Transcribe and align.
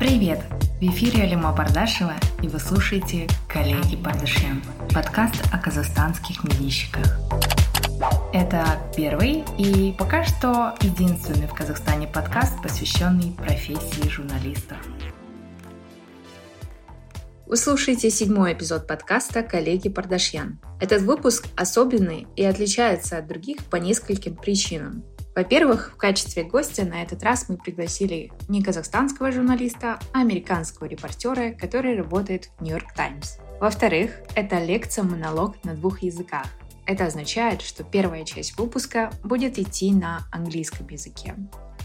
Привет! 0.00 0.40
В 0.80 0.82
эфире 0.82 1.24
Алима 1.24 1.52
Бардашева, 1.52 2.14
и 2.42 2.48
вы 2.48 2.58
слушаете 2.58 3.28
«Коллеги 3.46 3.96
Бардашьян»– 3.96 4.62
подкаст 4.94 5.42
о 5.52 5.58
казахстанских 5.58 6.42
медийщиках. 6.42 7.18
Это 8.32 8.64
первый 8.96 9.44
и 9.58 9.94
пока 9.98 10.24
что 10.24 10.74
единственный 10.80 11.46
в 11.46 11.52
Казахстане 11.52 12.06
подкаст, 12.06 12.62
посвященный 12.62 13.32
профессии 13.32 14.08
журналистов. 14.08 14.78
Вы 17.44 17.56
слушаете 17.58 18.10
седьмой 18.10 18.54
эпизод 18.54 18.86
подкаста 18.86 19.42
«Коллеги 19.42 19.90
Пардашьян». 19.90 20.60
Этот 20.80 21.02
выпуск 21.02 21.46
особенный 21.56 22.26
и 22.36 22.44
отличается 22.44 23.18
от 23.18 23.26
других 23.26 23.66
по 23.66 23.76
нескольким 23.76 24.34
причинам. 24.34 25.04
Во-первых, 25.34 25.92
в 25.94 25.96
качестве 25.96 26.42
гостя 26.42 26.84
на 26.84 27.02
этот 27.02 27.22
раз 27.22 27.48
мы 27.48 27.56
пригласили 27.56 28.32
не 28.48 28.62
казахстанского 28.62 29.30
журналиста, 29.30 29.98
а 30.12 30.20
американского 30.20 30.86
репортера, 30.86 31.52
который 31.52 31.96
работает 31.96 32.50
в 32.58 32.62
Нью-Йорк 32.62 32.92
Таймс. 32.94 33.36
Во-вторых, 33.60 34.20
это 34.34 34.58
лекция-монолог 34.58 35.62
на 35.64 35.74
двух 35.74 36.02
языках. 36.02 36.46
Это 36.86 37.06
означает, 37.06 37.62
что 37.62 37.84
первая 37.84 38.24
часть 38.24 38.58
выпуска 38.58 39.12
будет 39.22 39.58
идти 39.58 39.92
на 39.92 40.26
английском 40.32 40.88
языке 40.88 41.36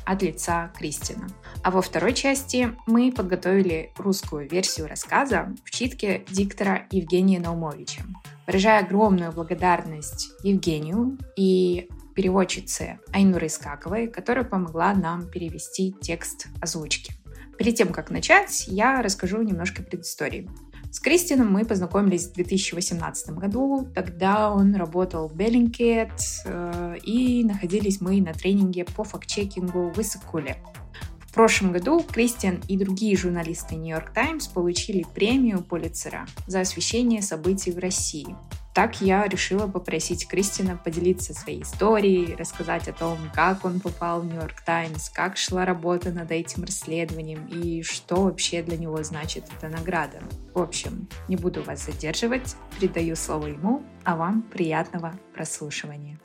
от 0.06 0.22
лица 0.22 0.72
Кристина. 0.78 1.28
А 1.64 1.72
во 1.72 1.82
второй 1.82 2.14
части 2.14 2.76
мы 2.86 3.12
подготовили 3.12 3.92
русскую 3.98 4.48
версию 4.48 4.88
рассказа 4.88 5.54
в 5.64 5.72
читке 5.72 6.24
диктора 6.30 6.88
Евгения 6.92 7.40
Наумовича. 7.40 8.04
Выражая 8.48 8.84
огромную 8.84 9.32
благодарность 9.32 10.30
Евгению 10.44 11.18
и 11.36 11.90
переводчице 12.16 13.00
Айнуры 13.14 13.48
Искаковой, 13.48 14.08
которая 14.08 14.46
помогла 14.46 14.94
нам 14.94 15.30
перевести 15.30 15.96
текст 16.02 16.48
озвучки. 16.62 17.14
Перед 17.58 17.76
тем, 17.76 17.90
как 17.90 18.10
начать, 18.10 18.66
я 18.68 19.02
расскажу 19.02 19.42
немножко 19.42 19.84
предыстории. 19.84 20.50
С 20.92 21.00
Кристином 21.00 21.52
мы 21.52 21.66
познакомились 21.66 22.28
в 22.28 22.34
2018 22.34 23.32
году. 23.32 23.86
Тогда 23.94 24.52
он 24.52 24.76
работал 24.76 25.28
в 25.28 25.36
Bellingcat, 25.36 26.12
э, 26.46 26.98
и 27.04 27.44
находились 27.44 28.00
мы 28.00 28.22
на 28.22 28.34
тренинге 28.34 28.86
по 28.86 29.04
факт-чекингу 29.04 29.92
в 29.94 30.00
Иссыкуле. 30.00 30.58
В 31.20 31.34
прошлом 31.34 31.74
году 31.74 32.02
Кристиан 32.02 32.62
и 32.70 32.78
другие 32.78 33.18
журналисты 33.18 33.76
Нью-Йорк 33.76 34.14
Таймс 34.14 34.48
получили 34.48 35.06
премию 35.14 35.62
Полицера 35.62 36.28
за 36.48 36.62
освещение 36.62 37.22
событий 37.22 37.72
в 37.72 37.78
России. 37.78 38.34
Так 38.76 39.00
я 39.00 39.26
решила 39.26 39.68
попросить 39.68 40.28
Кристина 40.28 40.76
поделиться 40.76 41.34
своей 41.34 41.62
историей, 41.62 42.36
рассказать 42.36 42.90
о 42.90 42.92
том, 42.92 43.18
как 43.34 43.64
он 43.64 43.80
попал 43.80 44.20
в 44.20 44.26
Нью-Йорк 44.26 44.60
Таймс, 44.66 45.08
как 45.08 45.38
шла 45.38 45.64
работа 45.64 46.12
над 46.12 46.30
этим 46.30 46.66
расследованием 46.66 47.48
и 47.48 47.84
что 47.84 48.24
вообще 48.24 48.62
для 48.62 48.76
него 48.76 49.02
значит 49.02 49.46
эта 49.58 49.70
награда. 49.70 50.20
В 50.54 50.60
общем, 50.60 51.08
не 51.30 51.38
буду 51.38 51.64
вас 51.64 51.86
задерживать, 51.86 52.58
передаю 52.78 53.16
слово 53.16 53.48
ему, 53.48 53.82
а 54.04 54.18
вам 54.18 54.42
приятного 54.42 55.18
прослушивания. 55.34 56.20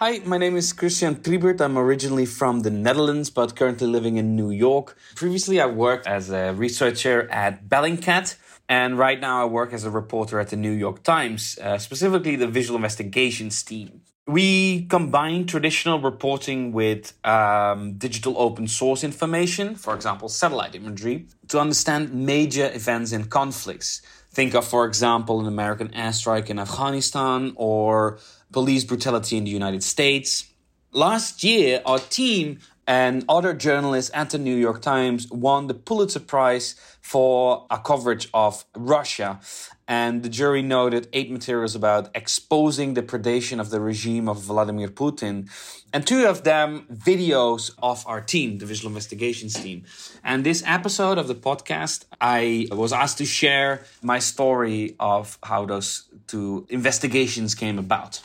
Hi, 0.00 0.18
my 0.24 0.38
name 0.38 0.56
is 0.56 0.72
Christian 0.72 1.14
Tribert. 1.22 1.60
I'm 1.60 1.76
originally 1.76 2.26
from 2.26 2.62
the 2.62 2.70
Netherlands, 2.70 3.30
but 3.30 3.54
currently 3.54 3.86
living 3.86 4.16
in 4.16 4.34
New 4.34 4.50
York. 4.50 4.96
Previously, 5.14 5.60
I 5.60 5.66
worked 5.66 6.06
as 6.06 6.30
a 6.30 6.54
researcher 6.54 7.28
at 7.30 7.68
Bellingcat, 7.68 8.34
And 8.68 8.98
right 8.98 9.20
now, 9.20 9.42
I 9.42 9.44
work 9.44 9.72
as 9.72 9.84
a 9.84 9.90
reporter 9.90 10.40
at 10.40 10.48
the 10.48 10.56
New 10.56 10.72
York 10.72 11.02
Times, 11.02 11.58
uh, 11.58 11.78
specifically 11.78 12.36
the 12.36 12.46
visual 12.46 12.76
investigations 12.76 13.62
team. 13.62 14.02
We 14.26 14.86
combine 14.86 15.46
traditional 15.46 16.00
reporting 16.00 16.72
with 16.72 17.12
um, 17.26 17.94
digital 17.94 18.38
open 18.38 18.68
source 18.68 19.02
information, 19.02 19.74
for 19.74 19.94
example, 19.94 20.28
satellite 20.28 20.76
imagery, 20.76 21.26
to 21.48 21.58
understand 21.58 22.14
major 22.14 22.70
events 22.72 23.12
and 23.12 23.28
conflicts. 23.28 24.00
Think 24.30 24.54
of, 24.54 24.66
for 24.66 24.86
example, 24.86 25.40
an 25.40 25.46
American 25.46 25.88
airstrike 25.88 26.48
in 26.48 26.58
Afghanistan 26.58 27.52
or 27.56 28.18
police 28.52 28.84
brutality 28.84 29.36
in 29.36 29.44
the 29.44 29.50
United 29.50 29.82
States. 29.82 30.44
Last 30.92 31.42
year, 31.42 31.82
our 31.84 31.98
team 31.98 32.60
and 32.86 33.24
other 33.28 33.54
journalists 33.54 34.10
at 34.14 34.30
the 34.30 34.38
New 34.38 34.56
York 34.56 34.82
Times 34.82 35.30
won 35.30 35.66
the 35.66 35.74
Pulitzer 35.74 36.20
Prize 36.20 36.74
for 37.00 37.66
a 37.70 37.78
coverage 37.78 38.28
of 38.34 38.64
Russia. 38.76 39.40
And 39.86 40.22
the 40.22 40.28
jury 40.28 40.62
noted 40.62 41.08
eight 41.12 41.30
materials 41.30 41.74
about 41.74 42.08
exposing 42.14 42.94
the 42.94 43.02
predation 43.02 43.60
of 43.60 43.70
the 43.70 43.80
regime 43.80 44.28
of 44.28 44.40
Vladimir 44.40 44.88
Putin, 44.88 45.50
and 45.92 46.06
two 46.06 46.26
of 46.26 46.44
them 46.44 46.86
videos 46.90 47.72
of 47.82 48.02
our 48.06 48.20
team, 48.20 48.58
the 48.58 48.64
visual 48.64 48.88
investigations 48.88 49.54
team. 49.54 49.84
And 50.24 50.44
this 50.44 50.62
episode 50.66 51.18
of 51.18 51.28
the 51.28 51.34
podcast, 51.34 52.06
I 52.20 52.68
was 52.70 52.92
asked 52.92 53.18
to 53.18 53.26
share 53.26 53.84
my 54.02 54.18
story 54.18 54.96
of 54.98 55.38
how 55.42 55.66
those 55.66 56.08
two 56.26 56.66
investigations 56.70 57.54
came 57.54 57.78
about. 57.78 58.20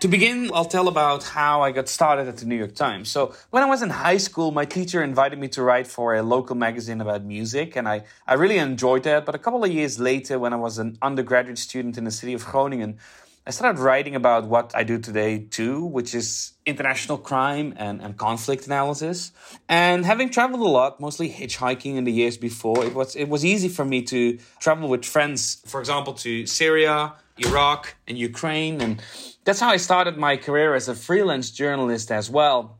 To 0.00 0.06
begin, 0.06 0.52
I'll 0.54 0.64
tell 0.64 0.86
about 0.86 1.24
how 1.24 1.62
I 1.62 1.72
got 1.72 1.88
started 1.88 2.28
at 2.28 2.36
the 2.36 2.46
New 2.46 2.54
York 2.54 2.76
Times. 2.76 3.10
So, 3.10 3.34
when 3.50 3.64
I 3.64 3.66
was 3.66 3.82
in 3.82 3.90
high 3.90 4.18
school, 4.18 4.52
my 4.52 4.64
teacher 4.64 5.02
invited 5.02 5.40
me 5.40 5.48
to 5.48 5.62
write 5.64 5.88
for 5.88 6.14
a 6.14 6.22
local 6.22 6.54
magazine 6.54 7.00
about 7.00 7.24
music, 7.24 7.74
and 7.74 7.88
I, 7.88 8.04
I 8.24 8.34
really 8.34 8.58
enjoyed 8.58 9.02
that. 9.02 9.26
But 9.26 9.34
a 9.34 9.38
couple 9.38 9.64
of 9.64 9.72
years 9.72 9.98
later, 9.98 10.38
when 10.38 10.52
I 10.52 10.56
was 10.56 10.78
an 10.78 10.98
undergraduate 11.02 11.58
student 11.58 11.98
in 11.98 12.04
the 12.04 12.12
city 12.12 12.32
of 12.32 12.46
Groningen, 12.46 12.98
I 13.44 13.50
started 13.50 13.80
writing 13.80 14.14
about 14.14 14.44
what 14.44 14.70
I 14.72 14.84
do 14.84 14.98
today 14.98 15.38
too, 15.38 15.84
which 15.84 16.14
is 16.14 16.52
international 16.64 17.18
crime 17.18 17.74
and, 17.76 18.00
and 18.00 18.16
conflict 18.16 18.66
analysis. 18.66 19.32
And 19.68 20.04
having 20.04 20.30
traveled 20.30 20.60
a 20.60 20.68
lot, 20.68 21.00
mostly 21.00 21.28
hitchhiking 21.30 21.96
in 21.96 22.04
the 22.04 22.12
years 22.12 22.36
before, 22.36 22.84
it 22.84 22.94
was 22.94 23.16
it 23.16 23.28
was 23.28 23.44
easy 23.44 23.68
for 23.68 23.84
me 23.84 24.02
to 24.02 24.38
travel 24.60 24.88
with 24.88 25.04
friends, 25.04 25.62
for 25.66 25.80
example, 25.80 26.12
to 26.14 26.46
Syria, 26.46 27.14
Iraq, 27.38 27.96
and 28.06 28.18
Ukraine, 28.18 28.80
and 28.80 29.02
that's 29.44 29.60
how 29.60 29.70
I 29.70 29.76
started 29.76 30.16
my 30.16 30.36
career 30.36 30.74
as 30.74 30.88
a 30.88 30.94
freelance 30.94 31.50
journalist 31.50 32.10
as 32.10 32.30
well. 32.30 32.78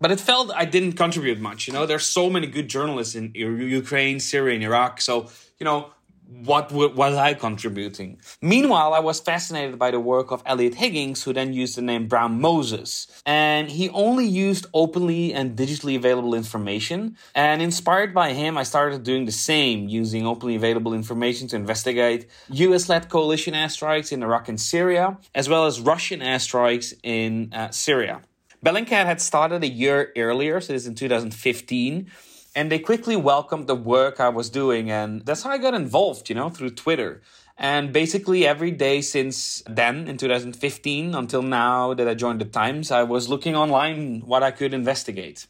But 0.00 0.10
it 0.10 0.18
felt 0.18 0.50
I 0.54 0.64
didn't 0.64 0.94
contribute 0.94 1.40
much. 1.40 1.66
You 1.66 1.74
know, 1.74 1.84
there's 1.84 2.06
so 2.06 2.30
many 2.30 2.46
good 2.46 2.68
journalists 2.68 3.14
in 3.14 3.32
Ukraine, 3.34 4.18
Syria, 4.18 4.54
and 4.54 4.64
Iraq. 4.64 5.00
So, 5.00 5.28
you 5.58 5.64
know, 5.64 5.90
what 6.30 6.72
was 6.72 7.16
I 7.16 7.34
contributing? 7.34 8.20
Meanwhile, 8.40 8.94
I 8.94 9.00
was 9.00 9.20
fascinated 9.20 9.78
by 9.78 9.90
the 9.90 10.00
work 10.00 10.30
of 10.30 10.42
Elliot 10.46 10.74
Higgins, 10.74 11.24
who 11.24 11.32
then 11.32 11.52
used 11.52 11.76
the 11.76 11.82
name 11.82 12.06
Brown 12.06 12.40
Moses. 12.40 13.08
And 13.26 13.70
he 13.70 13.90
only 13.90 14.26
used 14.26 14.66
openly 14.72 15.34
and 15.34 15.56
digitally 15.56 15.96
available 15.96 16.34
information. 16.34 17.16
And 17.34 17.60
inspired 17.60 18.14
by 18.14 18.32
him, 18.32 18.56
I 18.56 18.62
started 18.62 19.02
doing 19.02 19.24
the 19.24 19.32
same, 19.32 19.88
using 19.88 20.26
openly 20.26 20.54
available 20.54 20.94
information 20.94 21.48
to 21.48 21.56
investigate 21.56 22.26
US 22.48 22.88
led 22.88 23.08
coalition 23.08 23.54
airstrikes 23.54 24.12
in 24.12 24.22
Iraq 24.22 24.48
and 24.48 24.60
Syria, 24.60 25.18
as 25.34 25.48
well 25.48 25.66
as 25.66 25.80
Russian 25.80 26.20
airstrikes 26.20 26.94
in 27.02 27.52
uh, 27.52 27.70
Syria. 27.70 28.20
Bellingcat 28.64 29.06
had 29.06 29.20
started 29.20 29.64
a 29.64 29.68
year 29.68 30.12
earlier, 30.16 30.60
so 30.60 30.74
this 30.74 30.82
is 30.82 30.88
in 30.88 30.94
2015 30.94 32.10
and 32.54 32.70
they 32.70 32.78
quickly 32.78 33.16
welcomed 33.16 33.66
the 33.66 33.74
work 33.74 34.20
I 34.20 34.28
was 34.28 34.50
doing. 34.50 34.90
And 34.90 35.24
that's 35.24 35.42
how 35.42 35.50
I 35.50 35.58
got 35.58 35.74
involved, 35.74 36.28
you 36.28 36.34
know, 36.34 36.50
through 36.50 36.70
Twitter. 36.70 37.22
And 37.56 37.92
basically, 37.92 38.46
every 38.46 38.70
day 38.70 39.02
since 39.02 39.62
then, 39.68 40.08
in 40.08 40.16
2015, 40.16 41.14
until 41.14 41.42
now 41.42 41.92
that 41.94 42.08
I 42.08 42.14
joined 42.14 42.40
the 42.40 42.46
Times, 42.46 42.90
I 42.90 43.02
was 43.02 43.28
looking 43.28 43.54
online 43.54 44.20
what 44.20 44.42
I 44.42 44.50
could 44.50 44.72
investigate. 44.72 45.46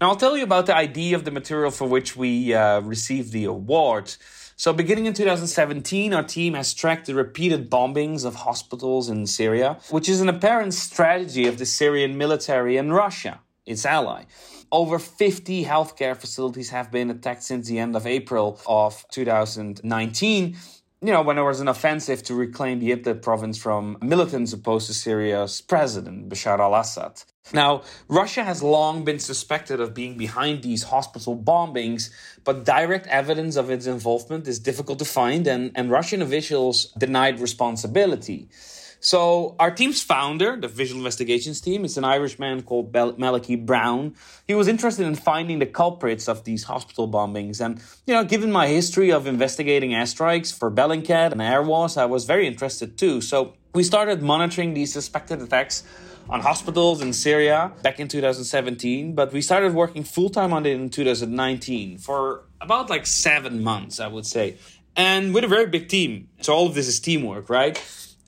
Now, 0.00 0.08
I'll 0.08 0.16
tell 0.16 0.36
you 0.36 0.42
about 0.42 0.66
the 0.66 0.74
idea 0.74 1.14
of 1.14 1.24
the 1.24 1.30
material 1.30 1.70
for 1.70 1.86
which 1.86 2.16
we 2.16 2.52
uh, 2.52 2.80
received 2.80 3.32
the 3.32 3.44
award. 3.44 4.16
So, 4.56 4.72
beginning 4.72 5.06
in 5.06 5.14
2017, 5.14 6.12
our 6.14 6.24
team 6.24 6.54
has 6.54 6.74
tracked 6.74 7.06
the 7.06 7.14
repeated 7.14 7.70
bombings 7.70 8.24
of 8.24 8.34
hospitals 8.34 9.08
in 9.08 9.26
Syria, 9.26 9.78
which 9.90 10.08
is 10.08 10.20
an 10.20 10.28
apparent 10.28 10.74
strategy 10.74 11.46
of 11.46 11.58
the 11.58 11.66
Syrian 11.66 12.18
military 12.18 12.76
and 12.76 12.92
Russia 12.92 13.40
its 13.66 13.84
ally. 13.84 14.24
Over 14.72 14.98
50 14.98 15.64
healthcare 15.64 16.16
facilities 16.16 16.70
have 16.70 16.90
been 16.90 17.10
attacked 17.10 17.42
since 17.42 17.68
the 17.68 17.78
end 17.78 17.96
of 17.96 18.06
April 18.06 18.60
of 18.66 19.04
2019 19.10 20.56
you 21.02 21.12
know, 21.12 21.22
when 21.22 21.36
there 21.36 21.44
was 21.46 21.60
an 21.60 21.68
offensive 21.68 22.22
to 22.24 22.34
reclaim 22.34 22.78
the 22.78 22.90
Idlib 22.90 23.22
province 23.22 23.56
from 23.56 23.96
militants 24.02 24.52
opposed 24.52 24.86
to 24.88 24.94
Syria's 24.94 25.62
president, 25.62 26.28
Bashar 26.28 26.58
al 26.58 26.74
Assad. 26.74 27.22
Now, 27.54 27.82
Russia 28.08 28.44
has 28.44 28.62
long 28.62 29.02
been 29.02 29.18
suspected 29.18 29.80
of 29.80 29.94
being 29.94 30.18
behind 30.18 30.62
these 30.62 30.82
hospital 30.84 31.36
bombings, 31.36 32.10
but 32.44 32.64
direct 32.64 33.06
evidence 33.06 33.56
of 33.56 33.70
its 33.70 33.86
involvement 33.86 34.46
is 34.46 34.58
difficult 34.58 34.98
to 34.98 35.06
find, 35.06 35.46
and, 35.46 35.72
and 35.74 35.90
Russian 35.90 36.20
officials 36.20 36.92
denied 36.98 37.40
responsibility. 37.40 38.50
So 39.00 39.56
our 39.58 39.70
team's 39.70 40.02
founder, 40.02 40.56
the 40.60 40.68
visual 40.68 40.98
investigations 41.00 41.60
team, 41.60 41.84
is 41.84 41.96
an 41.96 42.04
Irishman 42.04 42.62
called 42.62 42.92
Bel- 42.92 43.14
Malachi 43.16 43.56
Brown. 43.56 44.14
He 44.46 44.54
was 44.54 44.68
interested 44.68 45.06
in 45.06 45.14
finding 45.14 45.58
the 45.58 45.66
culprits 45.66 46.28
of 46.28 46.44
these 46.44 46.64
hospital 46.64 47.08
bombings. 47.08 47.64
And, 47.64 47.80
you 48.06 48.12
know, 48.12 48.24
given 48.24 48.52
my 48.52 48.66
history 48.66 49.10
of 49.10 49.26
investigating 49.26 49.90
airstrikes 49.92 50.56
for 50.56 50.70
Bellingcat 50.70 51.32
and 51.32 51.40
Air 51.40 51.62
Wars, 51.62 51.96
I 51.96 52.04
was 52.04 52.26
very 52.26 52.46
interested 52.46 52.98
too. 52.98 53.20
So 53.20 53.54
We 53.72 53.84
started 53.84 54.20
monitoring 54.20 54.74
these 54.74 54.92
suspected 54.92 55.40
attacks 55.40 55.84
on 56.28 56.40
hospitals 56.40 57.00
in 57.00 57.12
Syria 57.12 57.70
back 57.82 58.00
in 58.00 58.08
2017, 58.08 59.14
but 59.14 59.32
we 59.32 59.40
started 59.40 59.74
working 59.74 60.02
full 60.02 60.28
time 60.28 60.52
on 60.52 60.66
it 60.66 60.72
in 60.72 60.90
2019 60.90 61.98
for 61.98 62.42
about 62.60 62.90
like 62.90 63.06
seven 63.06 63.62
months, 63.62 64.00
I 64.00 64.08
would 64.08 64.26
say. 64.26 64.56
And 64.96 65.32
with 65.32 65.44
a 65.44 65.48
very 65.48 65.66
big 65.66 65.88
team. 65.88 66.28
So 66.40 66.52
all 66.52 66.66
of 66.66 66.74
this 66.74 66.88
is 66.88 66.98
teamwork, 66.98 67.48
right? 67.48 67.80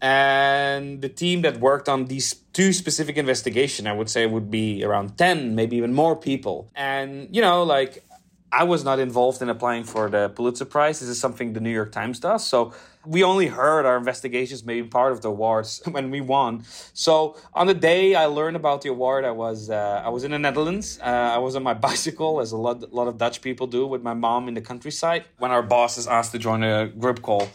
And 0.02 1.00
the 1.00 1.08
team 1.08 1.42
that 1.42 1.60
worked 1.60 1.88
on 1.88 2.06
these 2.06 2.34
two 2.52 2.72
specific 2.72 3.16
investigation, 3.16 3.86
I 3.86 3.92
would 3.92 4.10
say 4.10 4.26
would 4.26 4.50
be 4.50 4.84
around 4.84 5.16
10, 5.16 5.54
maybe 5.54 5.76
even 5.76 5.94
more 5.94 6.16
people. 6.16 6.68
And, 6.74 7.28
you 7.34 7.40
know, 7.40 7.62
like 7.62 8.04
I 8.50 8.64
was 8.64 8.84
not 8.84 8.98
involved 8.98 9.40
in 9.40 9.48
applying 9.48 9.84
for 9.84 10.10
the 10.10 10.28
Pulitzer 10.28 10.66
Prize. 10.66 11.00
This 11.00 11.08
is 11.08 11.20
something 11.20 11.54
the 11.54 11.60
New 11.60 11.70
York 11.70 11.90
Times 11.90 12.18
does. 12.18 12.44
So 12.44 12.74
we 13.06 13.22
only 13.22 13.46
heard 13.46 13.86
our 13.86 13.96
investigations 13.96 14.64
maybe 14.64 14.86
part 14.86 15.12
of 15.12 15.22
the 15.22 15.28
awards 15.28 15.80
when 15.90 16.10
we 16.10 16.20
won. 16.20 16.64
So 16.92 17.36
on 17.54 17.66
the 17.66 17.74
day 17.74 18.14
I 18.14 18.26
learned 18.26 18.56
about 18.56 18.82
the 18.82 18.90
award, 18.90 19.24
I 19.24 19.30
was 19.30 19.70
uh, 19.70 20.02
I 20.04 20.10
was 20.10 20.24
in 20.24 20.32
the 20.32 20.38
Netherlands. 20.38 20.98
Uh, 21.00 21.06
I 21.36 21.38
was 21.38 21.56
on 21.56 21.62
my 21.62 21.74
bicycle, 21.88 22.40
as 22.40 22.52
a 22.52 22.56
lot, 22.56 22.82
a 22.82 22.86
lot 22.86 23.08
of 23.08 23.16
Dutch 23.16 23.40
people 23.40 23.66
do, 23.66 23.86
with 23.86 24.02
my 24.02 24.14
mom 24.14 24.48
in 24.48 24.54
the 24.54 24.60
countryside. 24.60 25.24
When 25.38 25.50
our 25.50 25.62
boss 25.62 25.96
is 25.96 26.06
asked 26.06 26.32
to 26.32 26.38
join 26.38 26.62
a 26.62 26.88
group 26.88 27.22
call, 27.22 27.48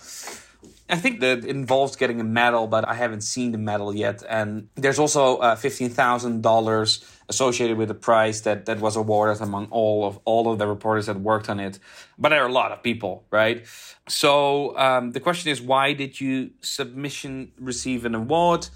I 0.90 0.96
think 0.96 1.20
that 1.20 1.44
involves 1.44 1.98
getting 1.98 2.22
a 2.22 2.24
medal, 2.24 2.66
but 2.68 2.88
I 2.88 2.94
haven't 2.94 3.22
seen 3.22 3.52
the 3.52 3.58
medal 3.58 3.94
yet. 3.94 4.24
And 4.28 4.70
there's 4.76 5.00
also 5.00 5.38
uh, 5.38 5.56
fifteen 5.56 5.90
thousand 5.90 6.42
dollars 6.42 7.04
associated 7.28 7.78
with 7.78 7.90
the 7.90 7.94
prize 7.94 8.44
that 8.44 8.66
that 8.68 8.80
was 8.80 8.96
awarded 8.96 9.42
among 9.42 9.68
all 9.70 10.06
of 10.06 10.18
all 10.24 10.50
of 10.50 10.60
the 10.60 10.68
reporters 10.68 11.08
that 11.08 11.20
worked 11.20 11.50
on 11.50 11.60
it. 11.60 11.80
But 12.18 12.30
there 12.30 12.42
are 12.42 12.48
a 12.48 12.52
lot 12.52 12.72
of 12.72 12.84
people, 12.84 13.26
right? 13.32 13.66
So 14.08 14.78
um, 14.78 15.12
the 15.12 15.20
question 15.20 15.52
is, 15.52 15.62
why 15.62 15.92
did 15.92 16.22
you 16.22 16.52
submission 16.62 17.52
receive 17.60 18.06
an 18.06 18.16
award? 18.16 18.70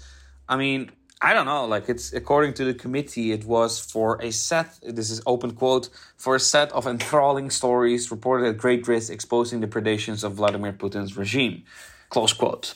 I 0.46 0.56
mean, 0.56 0.90
I 1.22 1.32
don't 1.32 1.46
know. 1.46 1.64
Like 1.64 1.88
it's 1.88 2.12
according 2.12 2.52
to 2.54 2.64
the 2.66 2.74
committee, 2.74 3.32
it 3.32 3.46
was 3.46 3.80
for 3.80 4.20
a 4.20 4.32
set. 4.32 4.78
This 4.82 5.08
is 5.08 5.22
open 5.24 5.52
quote 5.52 5.88
for 6.18 6.34
a 6.34 6.40
set 6.40 6.72
of 6.72 6.86
enthralling 6.86 7.48
stories 7.48 8.10
reported 8.10 8.48
at 8.48 8.58
great 8.58 8.86
risk, 8.86 9.10
exposing 9.10 9.60
the 9.60 9.66
predations 9.66 10.24
of 10.24 10.34
Vladimir 10.34 10.74
Putin's 10.74 11.16
regime. 11.16 11.64
Close 12.12 12.34
quote. 12.34 12.74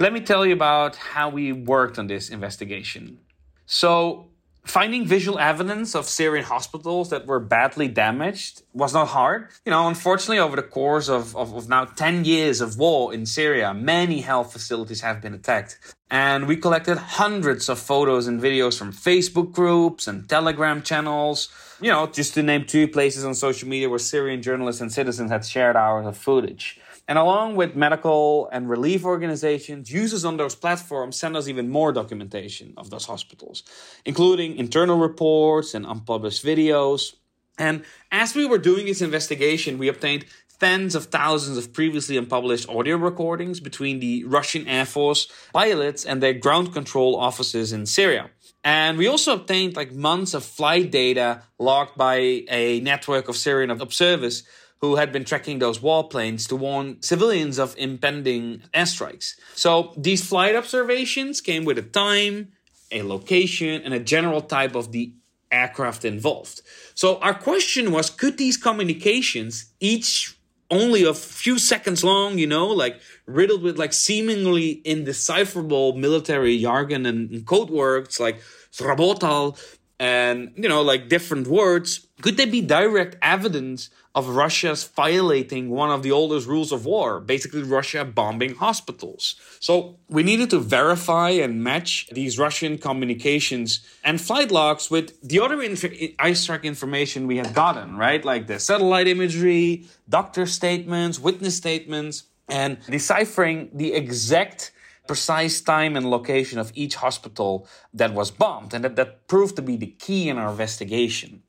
Let 0.00 0.14
me 0.14 0.20
tell 0.22 0.46
you 0.46 0.54
about 0.54 0.96
how 0.96 1.28
we 1.28 1.52
worked 1.52 1.98
on 1.98 2.06
this 2.06 2.30
investigation. 2.30 3.18
So, 3.66 4.30
finding 4.64 5.06
visual 5.06 5.38
evidence 5.38 5.94
of 5.94 6.08
Syrian 6.08 6.44
hospitals 6.44 7.10
that 7.10 7.26
were 7.26 7.40
badly 7.40 7.86
damaged 7.86 8.62
was 8.72 8.94
not 8.94 9.08
hard. 9.08 9.48
You 9.64 9.70
know, 9.70 9.88
unfortunately, 9.88 10.38
over 10.38 10.56
the 10.56 10.62
course 10.62 11.08
of, 11.08 11.36
of, 11.36 11.54
of, 11.54 11.68
now 11.68 11.84
10 11.84 12.24
years 12.24 12.60
of 12.60 12.78
war 12.78 13.12
in 13.12 13.26
Syria, 13.26 13.74
many 13.74 14.22
health 14.22 14.52
facilities 14.52 15.02
have 15.02 15.20
been 15.20 15.34
attacked. 15.34 15.78
And 16.10 16.46
we 16.46 16.56
collected 16.56 16.96
hundreds 16.96 17.68
of 17.68 17.78
photos 17.78 18.26
and 18.26 18.40
videos 18.40 18.78
from 18.78 18.92
Facebook 18.92 19.52
groups 19.52 20.06
and 20.06 20.28
Telegram 20.28 20.82
channels. 20.82 21.48
You 21.80 21.90
know, 21.90 22.06
just 22.06 22.34
to 22.34 22.42
name 22.42 22.64
two 22.64 22.88
places 22.88 23.24
on 23.24 23.34
social 23.34 23.68
media 23.68 23.90
where 23.90 23.98
Syrian 23.98 24.40
journalists 24.40 24.80
and 24.80 24.92
citizens 24.92 25.30
had 25.30 25.44
shared 25.44 25.76
hours 25.76 26.06
of 26.06 26.16
footage. 26.16 26.80
And 27.06 27.18
along 27.18 27.56
with 27.56 27.76
medical 27.76 28.48
and 28.50 28.68
relief 28.68 29.04
organizations, 29.04 29.92
users 29.92 30.24
on 30.24 30.38
those 30.38 30.54
platforms 30.54 31.16
send 31.16 31.36
us 31.36 31.48
even 31.48 31.68
more 31.68 31.92
documentation 31.92 32.72
of 32.76 32.90
those 32.90 33.04
hospitals, 33.04 33.62
including 34.04 34.56
internal 34.56 34.98
reports 34.98 35.74
and 35.74 35.84
unpublished 35.84 36.44
videos. 36.44 37.14
And 37.58 37.84
as 38.10 38.34
we 38.34 38.46
were 38.46 38.58
doing 38.58 38.86
this 38.86 39.02
investigation, 39.02 39.78
we 39.78 39.88
obtained 39.88 40.24
tens 40.60 40.94
of 40.94 41.06
thousands 41.06 41.58
of 41.58 41.72
previously 41.72 42.16
unpublished 42.16 42.68
audio 42.68 42.96
recordings 42.96 43.60
between 43.60 44.00
the 44.00 44.24
Russian 44.24 44.66
Air 44.66 44.86
Force 44.86 45.28
pilots 45.52 46.06
and 46.06 46.22
their 46.22 46.32
ground 46.32 46.72
control 46.72 47.16
offices 47.16 47.72
in 47.72 47.84
Syria. 47.86 48.30
And 48.62 48.96
we 48.96 49.06
also 49.06 49.34
obtained 49.34 49.76
like 49.76 49.92
months 49.92 50.32
of 50.32 50.42
flight 50.42 50.90
data 50.90 51.42
logged 51.58 51.96
by 51.96 52.44
a 52.48 52.80
network 52.80 53.28
of 53.28 53.36
Syrian 53.36 53.70
observers 53.70 54.44
who 54.84 54.96
had 54.96 55.10
been 55.12 55.24
tracking 55.24 55.58
those 55.58 55.78
warplanes 55.78 56.46
to 56.48 56.56
warn 56.56 57.00
civilians 57.00 57.58
of 57.58 57.74
impending 57.76 58.62
airstrikes. 58.72 59.34
So 59.54 59.92
these 59.96 60.22
flight 60.26 60.54
observations 60.54 61.40
came 61.40 61.64
with 61.64 61.78
a 61.78 61.82
time, 61.82 62.52
a 62.90 63.02
location, 63.02 63.82
and 63.84 63.92
a 63.94 64.00
general 64.00 64.42
type 64.42 64.74
of 64.74 64.92
the 64.92 65.12
aircraft 65.50 66.04
involved. 66.04 66.62
So 66.94 67.18
our 67.18 67.34
question 67.34 67.92
was 67.92 68.10
could 68.10 68.36
these 68.38 68.56
communications, 68.56 69.52
each 69.80 70.36
only 70.70 71.04
a 71.04 71.14
few 71.14 71.58
seconds 71.58 72.02
long, 72.02 72.38
you 72.38 72.46
know, 72.46 72.66
like 72.66 73.00
riddled 73.26 73.62
with 73.62 73.78
like 73.78 73.92
seemingly 73.92 74.82
indecipherable 74.84 75.94
military 75.96 76.58
jargon 76.58 77.06
and, 77.06 77.46
code 77.46 77.70
words 77.70 78.18
like 78.18 78.40
srabotal 78.72 79.58
and, 80.00 80.52
you 80.56 80.68
know, 80.68 80.82
like 80.82 81.08
different 81.08 81.46
words, 81.46 82.06
could 82.22 82.36
they 82.36 82.46
be 82.46 82.60
direct 82.60 83.16
evidence 83.22 83.90
of 84.14 84.28
Russia's 84.28 84.84
violating 84.84 85.70
one 85.70 85.90
of 85.90 86.02
the 86.02 86.12
oldest 86.12 86.46
rules 86.46 86.70
of 86.70 86.86
war, 86.86 87.18
basically 87.18 87.62
Russia 87.62 88.04
bombing 88.04 88.54
hospitals. 88.54 89.34
So 89.58 89.98
we 90.08 90.22
needed 90.22 90.50
to 90.50 90.60
verify 90.60 91.30
and 91.30 91.64
match 91.64 92.06
these 92.12 92.38
Russian 92.38 92.78
communications 92.78 93.80
and 94.04 94.20
flight 94.20 94.52
logs 94.52 94.88
with 94.88 95.20
the 95.20 95.40
other 95.40 95.60
inf- 95.60 96.38
strike 96.38 96.64
information 96.64 97.26
we 97.26 97.38
had 97.38 97.54
gotten, 97.54 97.96
right? 97.96 98.24
Like 98.24 98.46
the 98.46 98.60
satellite 98.60 99.08
imagery, 99.08 99.86
doctor 100.08 100.46
statements, 100.46 101.18
witness 101.18 101.56
statements, 101.56 102.24
and 102.48 102.78
deciphering 102.88 103.70
the 103.72 103.94
exact 103.94 104.70
precise 105.08 105.60
time 105.60 105.96
and 105.96 106.08
location 106.08 106.58
of 106.58 106.70
each 106.74 106.94
hospital 106.94 107.66
that 107.92 108.14
was 108.14 108.30
bombed. 108.30 108.72
And 108.72 108.84
that, 108.84 108.96
that 108.96 109.26
proved 109.26 109.56
to 109.56 109.62
be 109.62 109.76
the 109.76 109.86
key 109.86 110.28
in 110.28 110.38
our 110.38 110.50
investigation 110.50 111.42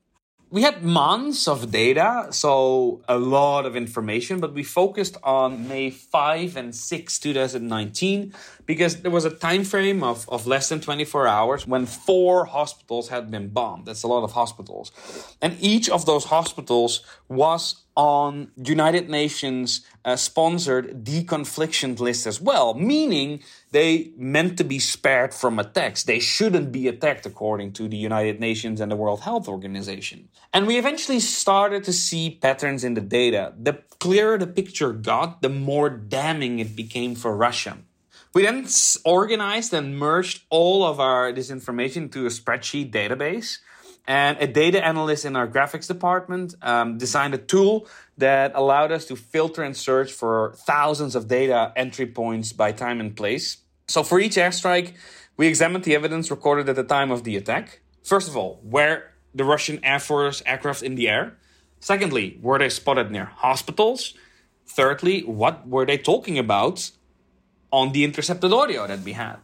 we 0.48 0.62
had 0.62 0.84
months 0.84 1.48
of 1.48 1.72
data, 1.72 2.28
so 2.30 3.02
a 3.08 3.18
lot 3.18 3.66
of 3.66 3.74
information, 3.74 4.38
but 4.38 4.54
we 4.54 4.62
focused 4.62 5.16
on 5.24 5.66
May 5.66 5.90
5 5.90 6.56
and 6.56 6.72
6, 6.72 7.18
2019, 7.18 8.32
because 8.64 9.02
there 9.02 9.10
was 9.10 9.24
a 9.24 9.30
time 9.30 9.64
frame 9.64 10.04
of, 10.04 10.28
of 10.28 10.46
less 10.46 10.68
than 10.68 10.80
24 10.80 11.26
hours 11.26 11.66
when 11.66 11.84
four 11.84 12.44
hospitals 12.44 13.08
had 13.08 13.28
been 13.28 13.48
bombed. 13.48 13.86
That's 13.86 14.04
a 14.04 14.06
lot 14.06 14.22
of 14.22 14.32
hospitals. 14.32 14.92
And 15.42 15.56
each 15.60 15.90
of 15.90 16.06
those 16.06 16.26
hospitals 16.26 17.00
was 17.28 17.82
on 17.96 18.52
United 18.56 19.10
Nations 19.10 19.84
uh, 20.06 20.14
sponsored 20.14 21.04
deconfliction 21.04 21.98
list 21.98 22.26
as 22.26 22.40
well, 22.40 22.74
meaning 22.74 23.42
they 23.72 24.12
meant 24.16 24.56
to 24.56 24.62
be 24.62 24.78
spared 24.78 25.34
from 25.34 25.58
attacks. 25.58 26.04
They 26.04 26.20
shouldn't 26.20 26.70
be 26.70 26.86
attacked 26.86 27.26
according 27.26 27.72
to 27.72 27.88
the 27.88 27.96
United 27.96 28.38
Nations 28.38 28.80
and 28.80 28.90
the 28.90 28.96
World 28.96 29.20
Health 29.22 29.48
Organization. 29.48 30.28
And 30.52 30.68
we 30.68 30.78
eventually 30.78 31.18
started 31.18 31.82
to 31.84 31.92
see 31.92 32.30
patterns 32.30 32.84
in 32.84 32.94
the 32.94 33.00
data. 33.00 33.52
The 33.60 33.82
clearer 33.98 34.38
the 34.38 34.46
picture 34.46 34.92
got, 34.92 35.42
the 35.42 35.48
more 35.48 35.90
damning 35.90 36.60
it 36.60 36.76
became 36.76 37.16
for 37.16 37.36
Russia. 37.36 37.78
We 38.32 38.42
then 38.42 38.66
organized 39.04 39.72
and 39.72 39.98
merged 39.98 40.44
all 40.50 40.84
of 40.84 41.00
our 41.00 41.32
this 41.32 41.50
information 41.50 42.04
into 42.04 42.26
a 42.26 42.28
spreadsheet 42.28 42.92
database 42.92 43.58
and 44.06 44.38
a 44.40 44.46
data 44.46 44.84
analyst 44.84 45.24
in 45.24 45.34
our 45.34 45.48
graphics 45.48 45.88
department 45.88 46.54
um, 46.62 46.98
designed 46.98 47.34
a 47.34 47.38
tool 47.38 47.88
that 48.18 48.52
allowed 48.54 48.92
us 48.92 49.06
to 49.06 49.16
filter 49.16 49.62
and 49.62 49.76
search 49.76 50.12
for 50.12 50.54
thousands 50.66 51.16
of 51.16 51.26
data 51.26 51.72
entry 51.76 52.06
points 52.06 52.52
by 52.52 52.72
time 52.72 53.00
and 53.00 53.16
place. 53.16 53.58
So 53.88 54.02
for 54.02 54.20
each 54.20 54.36
airstrike, 54.36 54.94
we 55.36 55.46
examined 55.48 55.84
the 55.84 55.94
evidence 55.94 56.30
recorded 56.30 56.68
at 56.68 56.76
the 56.76 56.84
time 56.84 57.10
of 57.10 57.24
the 57.24 57.36
attack. 57.36 57.80
First 58.04 58.28
of 58.28 58.36
all, 58.36 58.60
where 58.62 59.12
the 59.34 59.44
Russian 59.44 59.84
Air 59.84 59.98
Force 59.98 60.42
aircraft 60.46 60.82
in 60.82 60.94
the 60.94 61.08
air? 61.08 61.36
Secondly, 61.80 62.38
were 62.40 62.58
they 62.58 62.70
spotted 62.70 63.10
near 63.10 63.26
hospitals? 63.26 64.14
Thirdly, 64.66 65.22
what 65.22 65.68
were 65.68 65.84
they 65.84 65.98
talking 65.98 66.38
about 66.38 66.90
on 67.70 67.92
the 67.92 68.02
intercepted 68.04 68.52
audio 68.52 68.86
that 68.86 69.00
we 69.00 69.12
had? 69.12 69.36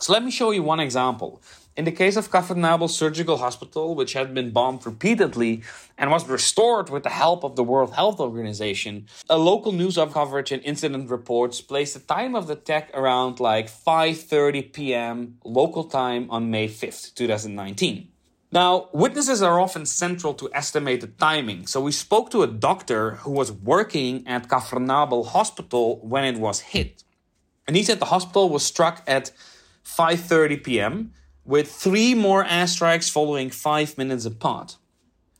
So 0.00 0.12
let 0.12 0.24
me 0.24 0.30
show 0.30 0.50
you 0.50 0.62
one 0.62 0.80
example. 0.80 1.40
In 1.76 1.84
the 1.84 1.92
case 1.92 2.16
of 2.16 2.28
Nabil 2.30 2.90
Surgical 2.90 3.36
Hospital, 3.36 3.94
which 3.94 4.14
had 4.14 4.34
been 4.34 4.50
bombed 4.50 4.84
repeatedly 4.84 5.62
and 5.96 6.10
was 6.10 6.28
restored 6.28 6.90
with 6.90 7.04
the 7.04 7.10
help 7.10 7.44
of 7.44 7.54
the 7.54 7.62
World 7.62 7.94
Health 7.94 8.18
Organization, 8.18 9.06
a 9.28 9.38
local 9.38 9.70
news 9.70 9.96
coverage 9.96 10.50
and 10.50 10.62
incident 10.64 11.08
reports 11.08 11.60
placed 11.60 11.94
the 11.94 12.00
time 12.00 12.34
of 12.34 12.48
the 12.48 12.54
attack 12.54 12.90
around 12.92 13.38
like 13.38 13.68
5:30 13.68 14.72
p.m. 14.72 15.38
local 15.44 15.84
time 15.84 16.28
on 16.28 16.50
May 16.50 16.66
5th, 16.66 17.14
2019. 17.14 18.08
Now, 18.52 18.88
witnesses 18.92 19.40
are 19.40 19.60
often 19.60 19.86
central 19.86 20.34
to 20.34 20.50
estimate 20.52 21.00
the 21.02 21.06
timing, 21.06 21.68
so 21.68 21.80
we 21.80 21.92
spoke 21.92 22.30
to 22.32 22.42
a 22.42 22.48
doctor 22.48 23.12
who 23.22 23.30
was 23.30 23.52
working 23.52 24.26
at 24.26 24.48
Kafr 24.48 24.84
Nabil 24.84 25.24
Hospital 25.28 26.00
when 26.02 26.24
it 26.24 26.38
was 26.40 26.58
hit. 26.74 27.04
And 27.68 27.76
he 27.76 27.84
said 27.84 28.00
the 28.00 28.12
hospital 28.16 28.48
was 28.48 28.64
struck 28.66 29.04
at 29.06 29.30
5:30 29.84 30.64
p.m 30.64 31.12
with 31.50 31.66
three 31.86 32.14
more 32.14 32.42
airstrikes 32.44 33.08
following 33.10 33.48
five 33.50 33.98
minutes 33.98 34.24
apart. 34.32 34.76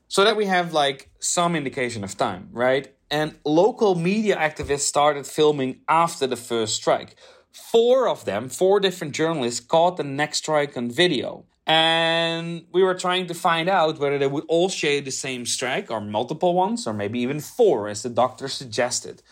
So 0.08 0.24
that 0.24 0.36
we 0.36 0.46
have 0.46 0.72
like 0.72 0.98
some 1.20 1.52
indication 1.60 2.02
of 2.04 2.12
time, 2.16 2.48
right? 2.52 2.86
and 3.10 3.34
local 3.44 3.94
media 3.94 4.36
activists 4.36 4.80
started 4.80 5.26
filming 5.26 5.80
after 5.88 6.26
the 6.26 6.36
first 6.36 6.76
strike. 6.76 7.16
Four 7.52 8.08
of 8.08 8.24
them, 8.24 8.48
four 8.48 8.78
different 8.78 9.14
journalists, 9.14 9.60
caught 9.60 9.96
the 9.96 10.04
next 10.04 10.38
strike 10.38 10.76
on 10.76 10.90
video. 10.90 11.44
And 11.66 12.64
we 12.72 12.82
were 12.82 12.94
trying 12.94 13.26
to 13.26 13.34
find 13.34 13.68
out 13.68 13.98
whether 13.98 14.18
they 14.18 14.26
would 14.26 14.44
all 14.48 14.68
share 14.68 15.00
the 15.00 15.10
same 15.10 15.44
strike 15.44 15.90
or 15.90 16.00
multiple 16.00 16.54
ones, 16.54 16.86
or 16.86 16.94
maybe 16.94 17.20
even 17.20 17.40
four, 17.40 17.88
as 17.88 18.02
the 18.02 18.08
doctor 18.08 18.48
suggested. 18.48 19.22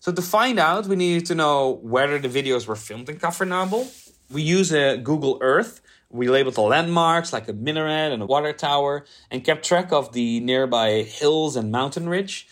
So 0.00 0.12
to 0.12 0.22
find 0.22 0.58
out, 0.58 0.86
we 0.86 0.96
needed 0.96 1.26
to 1.26 1.34
know 1.34 1.78
whether 1.82 2.18
the 2.18 2.28
videos 2.28 2.66
were 2.66 2.76
filmed 2.76 3.08
in 3.08 3.18
Kafernabel. 3.18 3.88
We 4.30 4.42
use 4.42 4.72
a 4.72 4.96
Google 4.96 5.38
Earth. 5.40 5.80
We 6.10 6.28
labeled 6.28 6.54
the 6.54 6.62
landmarks 6.62 7.34
like 7.34 7.48
a 7.48 7.52
minaret 7.52 8.12
and 8.12 8.22
a 8.22 8.26
water 8.26 8.54
tower 8.54 9.04
and 9.30 9.44
kept 9.44 9.66
track 9.66 9.92
of 9.92 10.12
the 10.12 10.40
nearby 10.40 11.02
hills 11.02 11.54
and 11.54 11.70
mountain 11.70 12.08
ridge. 12.08 12.48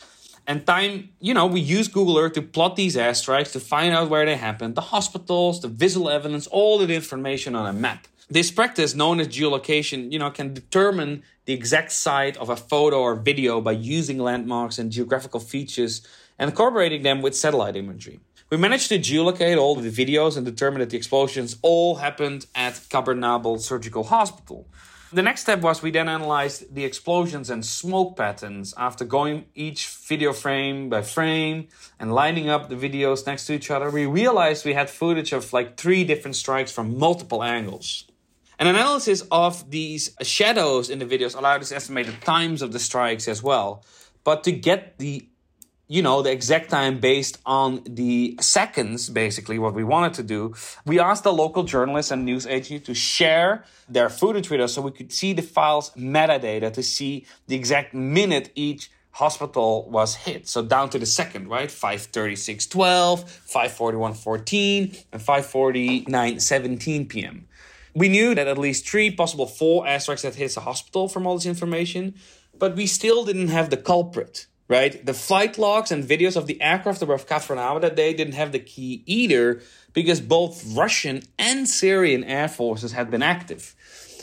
And 0.47 0.67
time, 0.67 1.09
you 1.21 1.33
know, 1.33 1.47
we 1.47 1.61
use 1.61 1.89
Google 1.89 2.19
Earth 2.19 2.35
to 2.35 2.43
plot 2.43 2.77
these 2.77 2.97
airstrikes 2.97 3.53
to 3.53 3.61
find 3.61 3.95
out 3.95 4.11
where 4.11 4.27
they 4.27 4.37
happened, 4.37 4.75
the 4.75 4.83
hospitals, 4.83 5.63
the 5.63 5.69
visual 5.69 6.11
evidence, 6.11 6.47
all 6.49 6.77
the 6.79 6.95
information 6.95 7.55
on 7.55 7.67
a 7.67 7.73
map. 7.73 8.07
This 8.29 8.51
practice, 8.51 8.95
known 8.95 9.21
as 9.21 9.29
geolocation, 9.29 10.13
you 10.13 10.19
know, 10.19 10.31
can 10.31 10.53
determine 10.53 11.23
the 11.47 11.55
exact 11.55 11.93
site 11.93 12.37
of 12.37 12.51
a 12.51 12.57
photo 12.57 13.01
or 13.01 13.15
video 13.15 13.61
by 13.63 13.73
using 13.73 14.19
landmarks 14.19 14.79
and 14.79 14.93
geographical 14.93 15.41
features 15.41 16.07
and 16.39 16.55
corroborating 16.55 17.03
them 17.05 17.23
with 17.23 17.35
satellite 17.35 17.77
imagery. 17.77 18.21
We 18.49 18.57
managed 18.57 18.91
to 18.91 18.99
geolocate 19.01 19.59
all 19.59 19.75
the 19.75 19.91
videos 19.91 20.37
and 20.37 20.47
determine 20.47 20.79
that 20.79 20.91
the 20.91 20.97
explosions 20.97 21.57
all 21.63 21.97
happened 21.97 22.47
at 22.55 22.75
Kabernabel 22.75 23.59
Surgical 23.59 24.05
Hospital. 24.05 24.69
The 25.13 25.23
next 25.23 25.41
step 25.41 25.63
was 25.63 25.83
we 25.83 25.91
then 25.91 26.09
analyzed 26.09 26.73
the 26.73 26.85
explosions 26.85 27.51
and 27.51 27.67
smoke 27.67 28.17
patterns 28.17 28.73
after 28.77 29.05
going 29.05 29.47
each 29.57 29.89
video 29.89 30.33
frame 30.33 30.89
by 30.89 31.03
frame 31.03 31.67
and 31.99 32.15
lining 32.15 32.49
up 32.49 32.69
the 32.69 32.77
videos 32.77 33.27
next 33.27 33.47
to 33.47 33.53
each 33.53 33.69
other. 33.69 33.91
We 33.91 34.07
realized 34.07 34.65
we 34.65 34.75
had 34.75 34.91
footage 34.91 35.33
of 35.33 35.53
like 35.53 35.77
three 35.77 36.05
different 36.05 36.37
strikes 36.37 36.71
from 36.71 36.97
multiple 36.97 37.43
angles. 37.43 38.05
An 38.61 38.69
analysis 38.69 39.25
of 39.33 39.73
these 39.73 40.15
shadows 40.23 40.89
in 40.89 41.01
the 41.01 41.05
videos 41.05 41.37
allowed 41.37 41.63
us 41.63 41.71
to 41.71 41.77
estimate 41.77 42.07
the 42.07 42.13
times 42.25 42.63
of 42.63 42.71
the 42.71 42.79
strikes 42.79 43.27
as 43.27 43.43
well. 43.43 43.85
But 44.23 44.45
to 44.45 44.53
get 44.53 44.99
the 44.99 45.29
you 45.89 46.03
know 46.03 46.23
the 46.23 46.31
exact 46.31 46.71
time 46.71 46.99
based 46.99 47.39
on 47.47 47.83
the 47.85 48.37
seconds 48.41 49.09
basically 49.09 49.59
what 49.59 49.75
we 49.75 49.85
wanted 49.85 50.15
to 50.15 50.23
do 50.23 50.55
we 50.85 50.99
asked 50.99 51.25
the 51.25 51.33
local 51.33 51.63
journalists 51.63 52.11
and 52.11 52.25
news 52.25 52.47
agency 52.47 52.81
to 52.81 52.95
share 52.95 53.65
their 53.89 54.09
footage 54.09 54.51
with 54.51 54.61
us 54.61 54.75
so 54.75 54.83
we 54.83 54.91
could 54.91 55.13
see 55.13 55.33
the 55.33 55.43
files 55.43 55.91
metadata 55.97 56.73
to 56.73 56.83
see 56.83 57.27
the 57.47 57.55
exact 57.55 57.95
minute 57.95 58.51
each 58.55 58.91
hospital 59.13 59.89
was 59.89 60.15
hit. 60.15 60.47
So 60.47 60.63
down 60.63 60.91
to 60.91 60.99
the 60.99 61.07
second 61.07 61.49
right? 61.49 61.71
536.12 61.71 63.25
541.14 63.49 65.05
and 65.13 65.23
549.17 65.23 67.09
p.m 67.09 67.49
we 67.97 68.11
knew 68.11 68.35
that 68.35 68.47
at 68.47 68.59
least 68.59 68.87
three, 68.87 69.11
possible 69.11 69.47
four 69.47 69.87
airstrikes 69.87 70.23
had 70.23 70.35
hit 70.35 70.55
the 70.55 70.61
hospital 70.61 71.09
from 71.09 71.27
all 71.27 71.37
this 71.37 71.47
information, 71.47 72.15
but 72.57 72.77
we 72.77 72.87
still 72.87 73.25
didn't 73.25 73.49
have 73.49 73.71
the 73.71 73.79
culprit, 73.79 74.47
right? 74.69 75.05
The 75.05 75.15
flight 75.15 75.59
logs 75.59 75.93
and 75.93 76.05
videos 76.05 76.37
of 76.37 76.47
the 76.47 76.61
aircraft 76.61 77.03
off 77.03 77.27
Kafranava 77.27 77.81
that 77.81 77.97
day 77.97 78.13
didn't 78.15 78.35
have 78.35 78.53
the 78.53 78.59
key 78.59 79.03
either 79.07 79.61
because 79.93 80.21
both 80.21 80.65
Russian 80.77 81.23
and 81.39 81.69
Syrian 81.69 82.25
air 82.25 82.49
forces 82.49 82.93
had 82.93 83.11
been 83.11 83.23
active. 83.23 83.75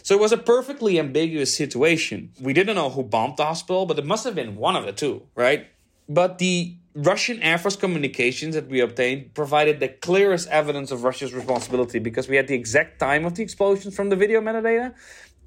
So 0.03 0.15
it 0.15 0.19
was 0.19 0.33
a 0.33 0.38
perfectly 0.38 1.00
ambiguous 1.00 1.55
situation. 1.55 2.31
We 2.39 2.51
didn't 2.51 2.75
know 2.75 2.89
who 2.89 3.03
bombed 3.03 3.38
the 3.38 3.45
hospital, 3.45 3.85
but 3.85 3.97
it 3.97 4.05
must 4.05 4.25
have 4.25 4.35
been 4.35 4.57
one 4.57 4.75
of 4.75 4.85
the 4.85 4.91
two, 4.91 5.23
right? 5.33 5.67
But 6.09 6.39
the 6.39 6.75
Russian 6.93 7.41
Air 7.41 7.57
Force 7.57 7.77
communications 7.77 8.53
that 8.53 8.67
we 8.67 8.81
obtained 8.81 9.33
provided 9.33 9.79
the 9.79 9.88
clearest 9.88 10.47
evidence 10.50 10.91
of 10.91 11.03
Russia's 11.03 11.33
responsibility 11.33 12.00
because 12.00 12.27
we 12.27 12.35
had 12.35 12.47
the 12.47 12.53
exact 12.53 13.00
time 13.00 13.25
of 13.25 13.35
the 13.35 13.41
explosions 13.41 13.95
from 13.95 14.09
the 14.09 14.15
video 14.15 14.41
metadata. 14.41 14.93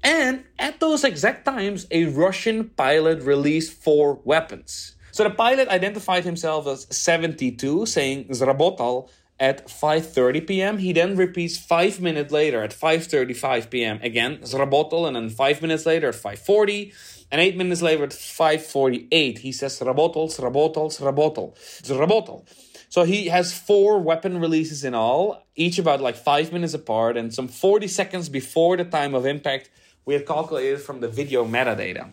And 0.03 0.45
at 0.59 0.79
those 0.79 1.03
exact 1.03 1.45
times, 1.45 1.87
a 1.91 2.05
Russian 2.05 2.69
pilot 2.69 3.21
released 3.23 3.73
four 3.73 4.19
weapons. 4.23 4.95
So 5.11 5.23
the 5.23 5.31
pilot 5.31 5.67
identified 5.69 6.23
himself 6.23 6.67
as 6.67 6.87
72, 6.95 7.85
saying 7.87 8.25
Zrabotal 8.25 9.09
at 9.39 9.67
5.30 9.67 10.47
p.m. 10.47 10.77
He 10.77 10.93
then 10.93 11.15
repeats 11.15 11.57
five 11.57 11.99
minutes 11.99 12.31
later 12.31 12.63
at 12.63 12.71
5.35 12.71 13.69
p.m. 13.69 13.99
again, 14.01 14.37
Zrabotal, 14.39 15.07
and 15.07 15.15
then 15.15 15.29
five 15.29 15.61
minutes 15.61 15.85
later 15.85 16.09
at 16.09 16.15
5.40 16.15 16.93
and 17.31 17.41
eight 17.41 17.57
minutes 17.57 17.81
later 17.81 18.05
at 18.05 18.13
548, 18.13 19.39
he 19.39 19.51
says 19.51 19.79
Rabotol, 19.79 20.29
Rabotol. 20.39 20.87
It's 21.79 21.89
Rabotol. 21.89 22.45
So 22.89 23.03
he 23.03 23.27
has 23.27 23.53
four 23.53 23.99
weapon 23.99 24.39
releases 24.39 24.85
in 24.85 24.93
all, 24.93 25.45
each 25.55 25.77
about 25.77 25.99
like 25.99 26.15
five 26.15 26.53
minutes 26.53 26.73
apart, 26.73 27.17
and 27.17 27.33
some 27.33 27.49
40 27.49 27.87
seconds 27.89 28.29
before 28.29 28.77
the 28.77 28.85
time 28.85 29.13
of 29.13 29.25
impact, 29.25 29.69
we 30.07 30.15
had 30.15 30.25
calculated 30.25 30.79
from 30.81 31.01
the 31.01 31.07
video 31.07 31.45
metadata. 31.45 32.11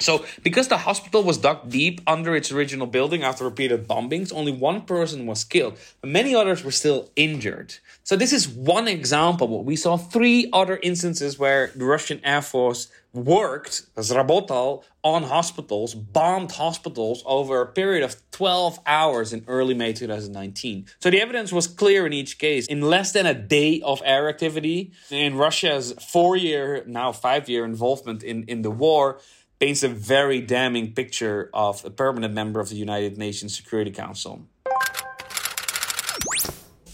So, 0.00 0.24
because 0.42 0.66
the 0.66 0.78
hospital 0.78 1.22
was 1.22 1.38
dug 1.38 1.70
deep 1.70 2.00
under 2.04 2.34
its 2.34 2.50
original 2.50 2.88
building 2.88 3.22
after 3.22 3.44
repeated 3.44 3.86
bombings, 3.86 4.32
only 4.34 4.50
one 4.50 4.82
person 4.82 5.24
was 5.24 5.44
killed, 5.44 5.78
but 6.00 6.10
many 6.10 6.34
others 6.34 6.64
were 6.64 6.72
still 6.72 7.10
injured. 7.14 7.76
So, 8.02 8.16
this 8.16 8.32
is 8.32 8.48
one 8.48 8.88
example. 8.88 9.62
We 9.62 9.76
saw 9.76 9.96
three 9.96 10.48
other 10.52 10.80
instances 10.82 11.38
where 11.38 11.70
the 11.76 11.84
Russian 11.84 12.20
Air 12.24 12.42
Force 12.42 12.88
worked, 13.14 13.82
Zrabotal, 13.96 14.82
on 15.02 15.22
hospitals, 15.22 15.94
bombed 15.94 16.52
hospitals 16.52 17.22
over 17.24 17.62
a 17.62 17.66
period 17.66 18.02
of 18.02 18.16
12 18.32 18.80
hours 18.86 19.32
in 19.32 19.44
early 19.46 19.74
May 19.74 19.92
2019. 19.92 20.86
So, 20.98 21.10
the 21.10 21.20
evidence 21.20 21.52
was 21.52 21.66
clear 21.66 22.06
in 22.06 22.12
each 22.12 22.38
case. 22.38 22.66
In 22.66 22.82
less 22.82 23.12
than 23.12 23.26
a 23.26 23.34
day 23.34 23.80
of 23.82 24.02
air 24.04 24.28
activity, 24.28 24.92
in 25.10 25.36
Russia's 25.36 25.94
four 26.12 26.36
year, 26.36 26.84
now 26.86 27.12
five 27.12 27.48
year 27.48 27.64
involvement 27.64 28.22
in, 28.22 28.44
in 28.44 28.62
the 28.62 28.70
war, 28.70 29.20
paints 29.60 29.82
a 29.82 29.88
very 29.88 30.40
damning 30.40 30.92
picture 30.92 31.48
of 31.54 31.84
a 31.84 31.90
permanent 31.90 32.34
member 32.34 32.60
of 32.60 32.68
the 32.68 32.76
United 32.76 33.16
Nations 33.16 33.56
Security 33.56 33.90
Council. 33.90 34.42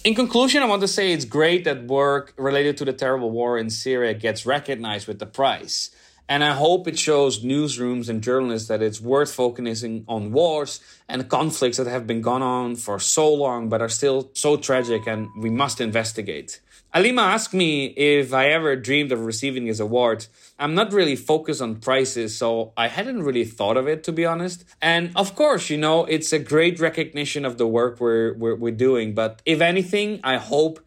In 0.03 0.15
conclusion, 0.15 0.63
I 0.63 0.67
want 0.67 0.81
to 0.81 0.89
say 0.89 1.13
it's 1.13 1.27
great 1.27 1.65
that 1.65 1.85
work 1.85 2.33
related 2.39 2.79
to 2.79 2.87
the 2.87 2.93
terrible 2.95 3.31
war 3.31 3.59
in 3.59 3.69
Syria 3.69 4.15
gets 4.15 4.47
recognized 4.47 5.07
with 5.07 5.19
the 5.19 5.27
prize. 5.27 5.91
And 6.31 6.45
I 6.45 6.53
hope 6.53 6.87
it 6.87 6.97
shows 6.97 7.41
newsrooms 7.41 8.09
and 8.09 8.23
journalists 8.23 8.69
that 8.69 8.81
it's 8.81 9.01
worth 9.01 9.35
focusing 9.35 10.05
on 10.07 10.31
wars 10.31 10.79
and 11.09 11.29
conflicts 11.29 11.77
that 11.79 11.89
have 11.89 12.07
been 12.07 12.21
gone 12.21 12.41
on 12.41 12.77
for 12.77 13.01
so 13.01 13.35
long 13.35 13.69
but 13.69 13.83
are 13.83 13.89
still 13.89 14.31
so 14.33 14.57
tragic 14.57 15.09
and 15.09 15.27
we 15.37 15.51
must 15.51 15.81
investigate. 15.81 16.61
Alima 16.95 17.23
asked 17.23 17.53
me 17.53 17.87
if 17.87 18.33
I 18.33 18.51
ever 18.51 18.77
dreamed 18.77 19.11
of 19.11 19.25
receiving 19.25 19.65
this 19.67 19.81
award. 19.81 20.27
I'm 20.57 20.77
not 20.77 20.93
really 20.93 21.17
focused 21.17 21.61
on 21.61 21.81
prizes, 21.81 22.39
so 22.39 22.73
I 22.77 22.87
hadn't 22.87 23.25
really 23.25 23.45
thought 23.45 23.77
of 23.77 23.89
it, 23.89 24.05
to 24.05 24.13
be 24.13 24.25
honest. 24.25 24.65
And 24.81 25.11
of 25.17 25.35
course, 25.35 25.69
you 25.69 25.79
know, 25.79 26.05
it's 26.05 26.33
a 26.33 26.39
great 26.39 26.79
recognition 26.79 27.45
of 27.45 27.59
the 27.59 27.67
work 27.67 27.99
we're, 27.99 28.35
we're, 28.35 28.55
we're 28.55 28.81
doing. 28.89 29.15
But 29.15 29.43
if 29.45 29.61
anything, 29.61 30.21
I 30.23 30.37
hope 30.37 30.79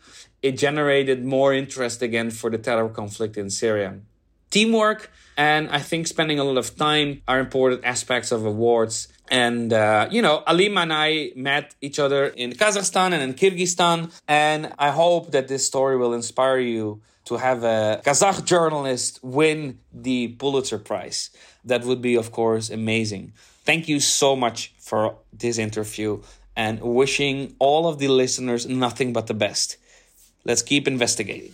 it 0.41 0.53
generated 0.53 1.25
more 1.25 1.53
interest 1.53 2.01
again 2.01 2.31
for 2.31 2.50
the 2.50 2.57
terror 2.57 2.88
conflict 2.88 3.38
in 3.38 3.50
Syria. 3.50 4.00
Teamwork 4.53 5.10
and 5.36 5.69
I 5.69 5.79
think 5.79 6.07
spending 6.07 6.39
a 6.39 6.43
lot 6.43 6.57
of 6.57 6.75
time 6.75 7.22
are 7.27 7.39
important 7.39 7.83
aspects 7.83 8.31
of 8.31 8.45
awards. 8.45 9.07
And, 9.31 9.74
uh, 9.74 10.07
you 10.12 10.22
know, 10.22 10.43
Alima 10.45 10.81
and 10.81 10.93
I 10.93 11.31
met 11.36 11.74
each 11.81 11.98
other 11.98 12.27
in 12.27 12.51
Kazakhstan 12.51 13.13
and 13.13 13.22
in 13.24 13.33
Kyrgyzstan. 13.33 14.12
And 14.27 14.72
I 14.77 14.91
hope 14.91 15.31
that 15.31 15.48
this 15.48 15.65
story 15.65 15.98
will 15.98 16.13
inspire 16.13 16.60
you 16.60 17.01
to 17.25 17.38
have 17.38 17.63
a 17.63 18.01
Kazakh 18.05 18.45
journalist 18.45 19.19
win 19.24 19.79
the 19.91 20.27
Pulitzer 20.39 20.77
Prize. 20.77 21.31
That 21.65 21.83
would 21.86 22.01
be, 22.01 22.15
of 22.15 22.31
course, 22.31 22.69
amazing. 22.69 23.33
Thank 23.65 23.88
you 23.88 24.00
so 24.00 24.36
much 24.36 24.74
for 24.77 25.15
this 25.31 25.57
interview 25.57 26.22
and 26.55 26.79
wishing 26.81 27.55
all 27.57 27.88
of 27.88 27.98
the 27.98 28.10
listeners 28.10 28.67
nothing 28.67 29.13
but 29.13 29.27
the 29.27 29.33
best. 29.33 29.77
Let's 30.43 30.62
keep 30.62 30.88
investigating. 30.88 31.53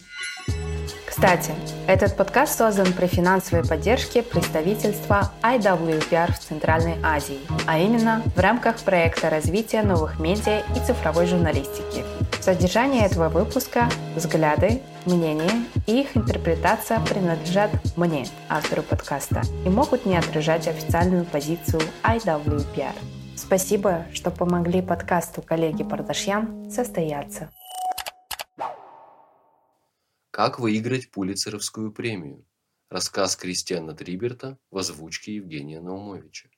Кстати, 1.21 1.51
этот 1.85 2.15
подкаст 2.15 2.57
создан 2.57 2.93
при 2.93 3.05
финансовой 3.05 3.67
поддержке 3.67 4.23
представительства 4.23 5.33
IWPR 5.43 6.31
в 6.31 6.39
Центральной 6.39 6.95
Азии, 7.03 7.41
а 7.67 7.77
именно 7.77 8.23
в 8.37 8.39
рамках 8.39 8.79
проекта 8.79 9.29
развития 9.29 9.81
новых 9.81 10.17
медиа 10.17 10.63
и 10.77 10.79
цифровой 10.79 11.25
журналистики. 11.25 12.05
Содержание 12.39 13.05
этого 13.05 13.27
выпуска, 13.27 13.89
взгляды, 14.15 14.81
мнения 15.05 15.65
и 15.87 15.99
их 15.99 16.15
интерпретация 16.15 17.01
принадлежат 17.01 17.69
мне, 17.97 18.25
автору 18.47 18.81
подкаста, 18.81 19.41
и 19.65 19.69
могут 19.69 20.05
не 20.05 20.15
отражать 20.15 20.69
официальную 20.69 21.25
позицию 21.25 21.81
IWPR. 22.01 22.95
Спасибо, 23.35 24.05
что 24.13 24.31
помогли 24.31 24.81
подкасту 24.81 25.41
коллеги 25.41 25.83
Пардашьян 25.83 26.71
состояться. 26.71 27.49
Как 30.39 30.57
выиграть 30.57 31.11
Пулицеровскую 31.11 31.91
премию? 31.91 32.45
Рассказ 32.89 33.35
Кристиана 33.35 33.93
Триберта 33.93 34.57
в 34.71 34.77
озвучке 34.77 35.35
Евгения 35.35 35.81
Наумовича. 35.81 36.49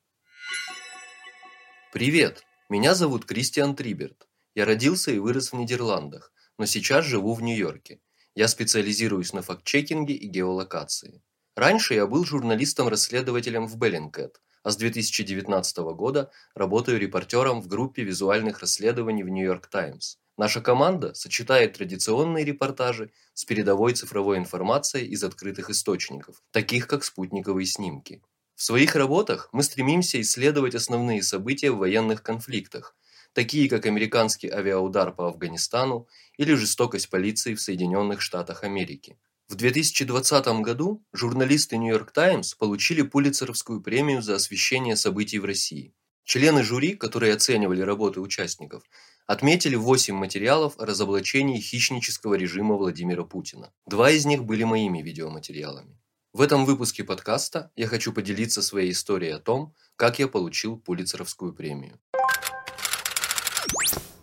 Привет! 1.92 2.44
Меня 2.70 2.94
зовут 2.94 3.26
Кристиан 3.26 3.76
Триберт. 3.76 4.28
Я 4.54 4.66
родился 4.66 5.10
и 5.10 5.18
вырос 5.18 5.52
в 5.52 5.56
Нидерландах, 5.56 6.32
но 6.60 6.68
сейчас 6.68 7.06
живу 7.06 7.34
в 7.34 7.42
Нью-Йорке. 7.42 8.02
Я 8.36 8.48
специализируюсь 8.48 9.34
на 9.34 9.42
факт-чекинге 9.42 10.14
и 10.14 10.28
геолокации. 10.28 11.24
Раньше 11.56 11.96
я 11.96 12.06
был 12.06 12.24
журналистом-расследователем 12.24 13.66
в 13.66 13.78
Bellingcat, 13.80 14.36
а 14.62 14.70
с 14.70 14.78
2019 14.78 15.78
года 15.96 16.30
работаю 16.54 17.00
репортером 17.00 17.62
в 17.62 17.68
группе 17.68 18.04
визуальных 18.04 18.60
расследований 18.60 19.24
в 19.24 19.30
Нью-Йорк 19.30 19.66
Таймс. 19.66 20.18
Наша 20.42 20.60
команда 20.60 21.14
сочетает 21.14 21.74
традиционные 21.74 22.44
репортажи 22.44 23.12
с 23.36 23.46
передовой 23.46 23.94
цифровой 23.94 24.40
информацией 24.40 25.06
из 25.06 25.24
открытых 25.24 25.70
источников, 25.70 26.42
таких 26.50 26.88
как 26.88 27.04
спутниковые 27.04 27.68
снимки. 27.68 28.24
В 28.56 28.64
своих 28.64 28.96
работах 28.96 29.50
мы 29.52 29.62
стремимся 29.62 30.20
исследовать 30.20 30.74
основные 30.74 31.22
события 31.22 31.70
в 31.70 31.78
военных 31.78 32.24
конфликтах, 32.24 32.96
такие 33.34 33.70
как 33.70 33.86
американский 33.86 34.50
авиаудар 34.50 35.14
по 35.14 35.28
Афганистану 35.28 36.08
или 36.38 36.56
жестокость 36.56 37.12
полиции 37.12 37.54
в 37.54 37.62
Соединенных 37.62 38.20
Штатах 38.20 38.64
Америки. 38.64 39.20
В 39.48 39.54
2020 39.54 40.48
году 40.64 41.06
журналисты 41.14 41.78
New 41.78 41.94
York 41.94 42.14
Times 42.14 42.56
получили 42.56 43.04
Пулитцеровскую 43.04 43.80
премию 43.80 44.24
за 44.24 44.38
освещение 44.38 44.96
событий 44.96 45.38
в 45.38 45.46
России. 45.46 45.94
Члены 46.24 46.64
жюри, 46.64 46.96
которые 46.96 47.34
оценивали 47.34 47.82
работы 47.82 48.22
участников, 48.22 48.84
отметили 49.32 49.78
8 49.78 50.14
материалов 50.14 50.74
о 50.78 50.86
разоблачении 50.86 51.62
хищнического 51.62 52.34
режима 52.34 52.76
Владимира 52.76 53.24
Путина. 53.24 53.72
Два 53.86 54.12
из 54.12 54.26
них 54.26 54.44
были 54.44 54.66
моими 54.66 55.02
видеоматериалами. 55.02 55.98
В 56.34 56.42
этом 56.42 56.66
выпуске 56.66 57.06
подкаста 57.06 57.72
я 57.78 57.88
хочу 57.88 58.12
поделиться 58.12 58.62
своей 58.62 58.92
историей 58.92 59.32
о 59.32 59.40
том, 59.40 59.74
как 59.96 60.20
я 60.20 60.28
получил 60.28 60.78
Пулитцеровскую 60.78 61.54
премию. 61.54 61.98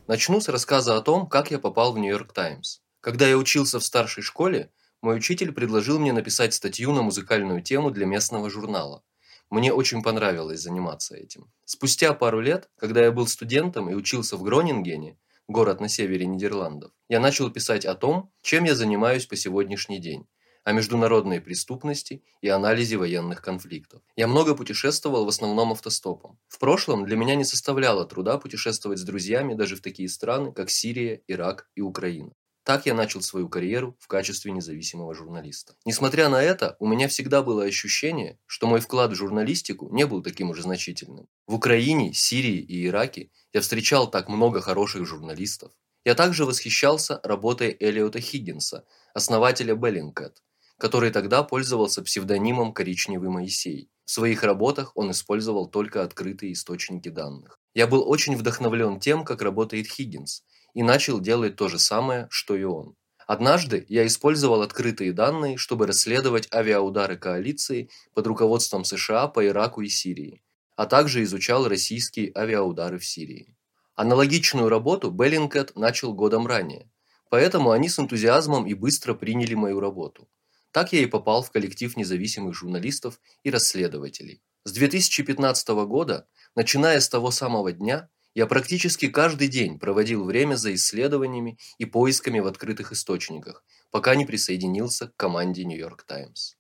Начну 0.07 0.43
с 0.43 0.49
рассказа 0.49 0.95
о 0.95 1.01
том, 1.01 1.27
как 1.27 1.51
я 1.51 1.59
попал 1.59 1.95
в 1.95 1.99
Нью-Йорк 1.99 2.35
Таймс. 2.35 2.81
Когда 3.01 3.27
я 3.27 3.39
учился 3.39 3.81
в 3.81 3.87
старшей 3.87 4.23
школе, 4.23 4.71
мой 5.01 5.17
учитель 5.17 5.53
предложил 5.53 5.99
мне 5.99 6.13
написать 6.13 6.53
статью 6.53 6.93
на 6.93 7.01
музыкальную 7.01 7.63
тему 7.63 7.91
для 7.91 8.05
местного 8.05 8.51
журнала. 8.51 9.03
Мне 9.51 9.73
очень 9.73 10.03
понравилось 10.03 10.61
заниматься 10.61 11.17
этим. 11.17 11.51
Спустя 11.65 12.13
пару 12.13 12.41
лет, 12.41 12.69
когда 12.77 13.03
я 13.05 13.13
был 13.13 13.27
студентом 13.27 13.89
и 13.91 13.95
учился 13.95 14.37
в 14.37 14.43
Гронингене, 14.43 15.19
город 15.49 15.81
на 15.81 15.89
севере 15.89 16.27
Нидерландов, 16.27 16.93
я 17.09 17.19
начал 17.21 17.51
писать 17.51 17.87
о 17.87 17.95
том, 17.95 18.31
чем 18.43 18.65
я 18.65 18.75
занимаюсь 18.75 19.27
по 19.27 19.37
сегодняшний 19.37 19.99
день 19.99 20.27
о 20.69 20.73
международной 20.73 21.41
преступности 21.41 22.23
и 22.43 22.49
анализе 22.49 22.99
военных 22.99 23.41
конфликтов. 23.41 24.03
Я 24.17 24.29
много 24.29 24.55
путешествовал 24.55 25.25
в 25.25 25.29
основном 25.29 25.73
автостопом. 25.73 26.39
В 26.47 26.59
прошлом 26.59 27.07
для 27.07 27.17
меня 27.17 27.37
не 27.37 27.45
составляло 27.45 28.05
труда 28.05 28.37
путешествовать 28.37 28.99
с 28.99 29.03
друзьями 29.03 29.55
даже 29.55 29.77
в 29.77 29.81
такие 29.81 30.11
страны, 30.11 30.53
как 30.53 30.69
Сирия, 30.69 31.23
Ирак 31.27 31.71
и 31.75 31.81
Украина. 31.81 32.33
Так 32.69 32.85
я 32.85 32.93
начал 32.93 33.23
свою 33.23 33.49
карьеру 33.49 33.97
в 33.99 34.09
качестве 34.09 34.53
независимого 34.53 35.15
журналиста. 35.15 35.75
Несмотря 35.87 36.29
на 36.29 36.43
это, 36.43 36.77
у 36.81 36.87
меня 36.87 37.09
всегда 37.09 37.43
было 37.43 37.65
ощущение, 37.65 38.39
что 38.45 38.67
мой 38.67 38.81
вклад 38.81 39.11
в 39.11 39.15
журналистику 39.15 39.89
не 39.91 40.05
был 40.05 40.23
таким 40.23 40.51
уж 40.51 40.61
значительным. 40.61 41.29
В 41.47 41.55
Украине, 41.55 42.13
Сирии 42.13 42.59
и 42.59 42.87
Ираке 42.87 43.31
я 43.55 43.63
встречал 43.63 44.11
так 44.11 44.29
много 44.29 44.61
хороших 44.61 45.07
журналистов. 45.07 45.73
Я 46.05 46.15
также 46.15 46.45
восхищался 46.45 47.21
работой 47.23 47.75
Элиота 47.81 48.21
Хиггинса, 48.21 48.85
основателя 49.15 49.75
Bellingcat, 49.75 50.35
который 50.77 51.11
тогда 51.11 51.45
пользовался 51.45 52.03
псевдонимом 52.03 52.75
«Коричневый 52.75 53.31
Моисей». 53.31 53.89
В 54.05 54.11
своих 54.11 54.43
работах 54.43 54.93
он 54.95 55.13
использовал 55.13 55.71
только 55.71 56.03
открытые 56.03 56.53
источники 56.53 57.09
данных. 57.09 57.59
Я 57.73 57.87
был 57.87 58.07
очень 58.07 58.37
вдохновлен 58.37 59.01
тем, 59.01 59.25
как 59.25 59.41
работает 59.41 59.87
Хиггинс, 59.87 60.43
и 60.75 60.83
начал 60.83 61.21
делать 61.21 61.57
то 61.57 61.69
же 61.69 61.79
самое, 61.79 62.27
что 62.31 62.55
и 62.55 62.65
он. 62.65 62.95
Однажды 63.27 63.85
я 63.89 64.07
использовал 64.07 64.63
открытые 64.63 65.13
данные, 65.13 65.59
чтобы 65.59 65.87
расследовать 65.87 66.49
авиаудары 66.53 67.19
коалиции 67.19 67.91
под 68.15 68.27
руководством 68.27 68.85
США 68.85 69.29
по 69.29 69.47
Ираку 69.47 69.83
и 69.83 69.89
Сирии, 69.89 70.43
а 70.77 70.87
также 70.87 71.23
изучал 71.25 71.69
российские 71.69 72.33
авиаудары 72.35 72.99
в 72.99 73.05
Сирии. 73.05 73.55
Аналогичную 73.97 74.69
работу 74.69 75.11
Беллингкет 75.11 75.77
начал 75.77 76.15
годом 76.15 76.47
ранее, 76.47 76.91
поэтому 77.29 77.73
они 77.73 77.89
с 77.89 77.99
энтузиазмом 77.99 78.67
и 78.67 78.73
быстро 78.73 79.13
приняли 79.13 79.55
мою 79.55 79.81
работу. 79.81 80.27
Так 80.71 80.93
я 80.93 81.01
и 81.01 81.07
попал 81.07 81.43
в 81.43 81.51
коллектив 81.51 81.97
независимых 81.97 82.55
журналистов 82.55 83.21
и 83.43 83.51
расследователей. 83.51 84.41
С 84.65 84.73
2015 84.73 85.69
года, 85.87 86.27
начиная 86.55 87.01
с 87.01 87.09
того 87.09 87.31
самого 87.31 87.73
дня, 87.73 88.09
я 88.39 88.47
практически 88.47 89.09
каждый 89.09 89.49
день 89.49 89.81
проводил 89.81 90.25
время 90.25 90.55
за 90.55 90.73
исследованиями 90.73 91.59
и 91.79 91.85
поисками 91.85 92.39
в 92.39 92.47
открытых 92.47 92.93
источниках, 92.93 93.65
пока 93.91 94.15
не 94.15 94.25
присоединился 94.25 95.09
к 95.09 95.17
команде 95.17 95.65
New 95.65 95.77
York 95.77 96.05
Times. 96.05 96.57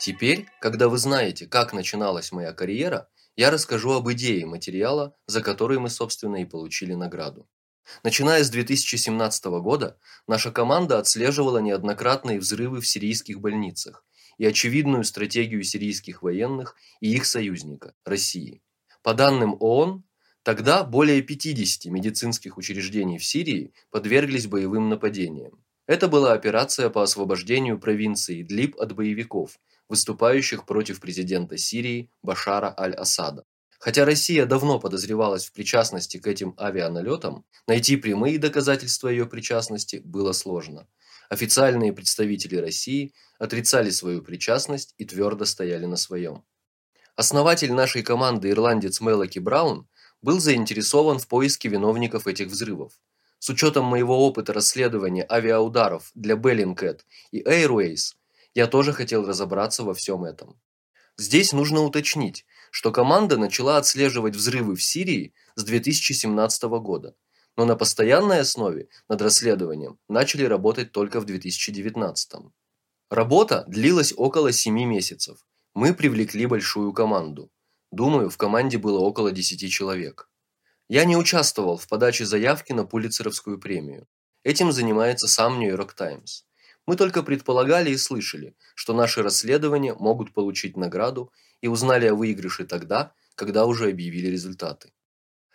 Теперь, 0.00 0.48
когда 0.60 0.88
вы 0.88 0.98
знаете, 0.98 1.46
как 1.46 1.72
начиналась 1.72 2.32
моя 2.32 2.52
карьера, 2.52 3.08
я 3.36 3.52
расскажу 3.52 3.92
об 3.92 4.10
идее 4.10 4.46
материала, 4.46 5.14
за 5.28 5.42
который 5.42 5.78
мы, 5.78 5.88
собственно, 5.88 6.42
и 6.42 6.44
получили 6.44 6.94
награду. 6.94 7.48
Начиная 8.02 8.42
с 8.42 8.50
2017 8.50 9.44
года, 9.62 9.96
наша 10.26 10.50
команда 10.50 10.98
отслеживала 10.98 11.58
неоднократные 11.58 12.40
взрывы 12.40 12.80
в 12.80 12.86
сирийских 12.88 13.38
больницах 13.38 14.04
и 14.38 14.46
очевидную 14.46 15.04
стратегию 15.04 15.62
сирийских 15.62 16.22
военных 16.22 16.76
и 17.00 17.14
их 17.14 17.26
союзника– 17.26 17.94
России. 18.04 18.62
По 19.02 19.14
данным 19.14 19.56
ООН, 19.60 20.04
тогда 20.42 20.84
более 20.84 21.22
50 21.22 21.92
медицинских 21.92 22.56
учреждений 22.58 23.18
в 23.18 23.24
Сирии 23.24 23.72
подверглись 23.90 24.46
боевым 24.46 24.88
нападениям. 24.88 25.62
Это 25.86 26.08
была 26.08 26.32
операция 26.32 26.90
по 26.90 27.02
освобождению 27.02 27.78
провинции 27.78 28.42
Идлиб 28.42 28.76
от 28.80 28.92
боевиков, 28.94 29.58
выступающих 29.88 30.66
против 30.66 31.00
президента 31.00 31.56
Сирии 31.56 32.10
Башара 32.22 32.74
аль-Асада. 32.76 33.44
Хотя 33.78 34.04
Россия 34.04 34.46
давно 34.46 34.80
подозревалась 34.80 35.46
в 35.46 35.52
причастности 35.52 36.18
к 36.18 36.26
этим 36.26 36.54
авианалетам, 36.58 37.44
найти 37.66 37.96
прямые 37.96 38.38
доказательства 38.38 39.08
ее 39.08 39.26
причастности 39.26 40.00
было 40.04 40.32
сложно. 40.32 40.86
Официальные 41.28 41.92
представители 41.92 42.56
России 42.56 43.12
отрицали 43.38 43.90
свою 43.90 44.22
причастность 44.22 44.94
и 44.96 45.04
твердо 45.04 45.44
стояли 45.44 45.86
на 45.86 45.96
своем. 45.96 46.44
Основатель 47.16 47.72
нашей 47.72 48.02
команды 48.02 48.50
ирландец 48.50 49.00
Мелоки 49.00 49.38
Браун 49.38 49.88
был 50.22 50.40
заинтересован 50.40 51.18
в 51.18 51.28
поиске 51.28 51.68
виновников 51.68 52.26
этих 52.26 52.48
взрывов. 52.48 52.92
С 53.38 53.48
учетом 53.48 53.84
моего 53.84 54.26
опыта 54.26 54.52
расследования 54.52 55.26
авиаударов 55.28 56.10
для 56.14 56.36
Bellingcat 56.36 57.00
и 57.30 57.42
Airways, 57.42 58.14
я 58.54 58.66
тоже 58.66 58.92
хотел 58.92 59.26
разобраться 59.26 59.82
во 59.82 59.94
всем 59.94 60.24
этом. 60.24 60.58
Здесь 61.18 61.52
нужно 61.52 61.82
уточнить, 61.82 62.44
что 62.76 62.92
команда 62.92 63.38
начала 63.38 63.78
отслеживать 63.78 64.36
взрывы 64.36 64.76
в 64.76 64.82
Сирии 64.82 65.32
с 65.54 65.64
2017 65.64 66.64
года, 66.64 67.14
но 67.56 67.64
на 67.64 67.74
постоянной 67.74 68.40
основе 68.40 68.88
над 69.08 69.22
расследованием 69.22 69.98
начали 70.10 70.44
работать 70.44 70.92
только 70.92 71.20
в 71.20 71.24
2019. 71.24 72.32
Работа 73.08 73.64
длилась 73.66 74.12
около 74.14 74.52
7 74.52 74.74
месяцев. 74.84 75.38
Мы 75.72 75.94
привлекли 75.94 76.44
большую 76.44 76.92
команду. 76.92 77.50
Думаю, 77.92 78.28
в 78.28 78.36
команде 78.36 78.76
было 78.76 78.98
около 78.98 79.32
10 79.32 79.72
человек. 79.72 80.28
Я 80.90 81.06
не 81.06 81.16
участвовал 81.16 81.78
в 81.78 81.88
подаче 81.88 82.26
заявки 82.26 82.74
на 82.74 82.84
Пулитцеровскую 82.84 83.58
премию. 83.58 84.06
Этим 84.44 84.70
занимается 84.70 85.28
сам 85.28 85.58
York 85.60 85.94
Times. 85.94 86.44
Мы 86.84 86.96
только 86.96 87.22
предполагали 87.22 87.88
и 87.88 87.96
слышали, 87.96 88.54
что 88.74 88.92
наши 88.92 89.22
расследования 89.22 89.94
могут 89.94 90.34
получить 90.34 90.76
награду 90.76 91.32
и 91.60 91.68
узнали 91.68 92.06
о 92.06 92.14
выигрыше 92.14 92.64
тогда, 92.64 93.12
когда 93.34 93.66
уже 93.66 93.90
объявили 93.90 94.28
результаты. 94.28 94.92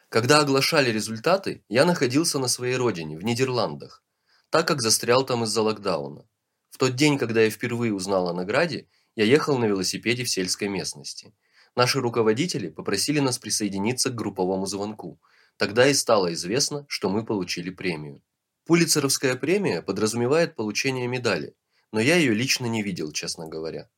Когда 0.10 0.40
оглашали 0.40 0.92
результаты, 0.92 1.64
я 1.70 1.86
находился 1.86 2.38
на 2.38 2.48
своей 2.48 2.76
родине, 2.76 3.18
в 3.18 3.24
Нидерландах, 3.24 4.04
так 4.50 4.68
как 4.68 4.82
застрял 4.82 5.26
там 5.26 5.46
из-за 5.46 5.62
локдауна. 5.62 6.28
В 6.70 6.78
тот 6.78 6.96
день, 6.96 7.18
когда 7.18 7.42
я 7.42 7.50
впервые 7.50 7.94
узнал 7.94 8.28
о 8.28 8.34
награде, 8.34 8.88
я 9.16 9.26
ехал 9.26 9.58
на 9.58 9.66
велосипеде 9.66 10.24
в 10.24 10.30
сельской 10.30 10.68
местности. 10.68 11.34
Наши 11.76 12.00
руководители 12.00 12.70
попросили 12.70 13.20
нас 13.20 13.40
присоединиться 13.40 14.10
к 14.10 14.16
групповому 14.16 14.66
звонку. 14.66 15.22
Тогда 15.58 15.88
и 15.88 15.94
стало 15.94 16.34
известно, 16.34 16.86
что 16.90 17.10
мы 17.10 17.26
получили 17.26 17.70
премию. 17.70 18.22
Пулицеровская 18.66 19.36
премия 19.36 19.82
подразумевает 19.82 20.56
получение 20.56 21.08
медали, 21.08 21.56
но 21.92 22.00
я 22.00 22.16
ее 22.16 22.34
лично 22.34 22.66
не 22.66 22.84
видел, 22.84 23.12
честно 23.12 23.48
говоря. 23.48 23.90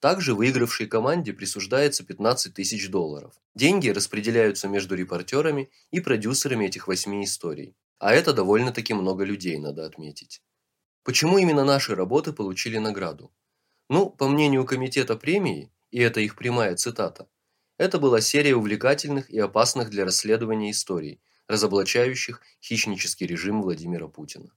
Также 0.00 0.34
выигравшей 0.34 0.86
команде 0.86 1.32
присуждается 1.32 2.04
15 2.04 2.52
тысяч 2.52 2.90
долларов. 2.90 3.34
Деньги 3.54 3.88
распределяются 3.88 4.68
между 4.68 4.94
репортерами 4.94 5.70
и 5.90 6.00
продюсерами 6.00 6.66
этих 6.66 6.86
восьми 6.86 7.24
историй. 7.24 7.74
А 7.98 8.12
это 8.12 8.34
довольно-таки 8.34 8.92
много 8.92 9.24
людей, 9.24 9.58
надо 9.58 9.86
отметить. 9.86 10.42
Почему 11.02 11.38
именно 11.38 11.64
наши 11.64 11.94
работы 11.94 12.32
получили 12.32 12.76
награду? 12.76 13.32
Ну, 13.88 14.10
по 14.10 14.28
мнению 14.28 14.66
комитета 14.66 15.16
премии, 15.16 15.72
и 15.90 16.00
это 16.00 16.20
их 16.20 16.36
прямая 16.36 16.76
цитата, 16.76 17.28
Это 17.78 17.98
была 17.98 18.20
серия 18.20 18.54
увлекательных 18.54 19.30
и 19.30 19.38
опасных 19.38 19.90
для 19.90 20.04
расследования 20.04 20.70
историй, 20.70 21.20
разоблачающих 21.46 22.40
хищнический 22.60 23.26
режим 23.26 23.62
Владимира 23.62 24.08
Путина. 24.08 24.50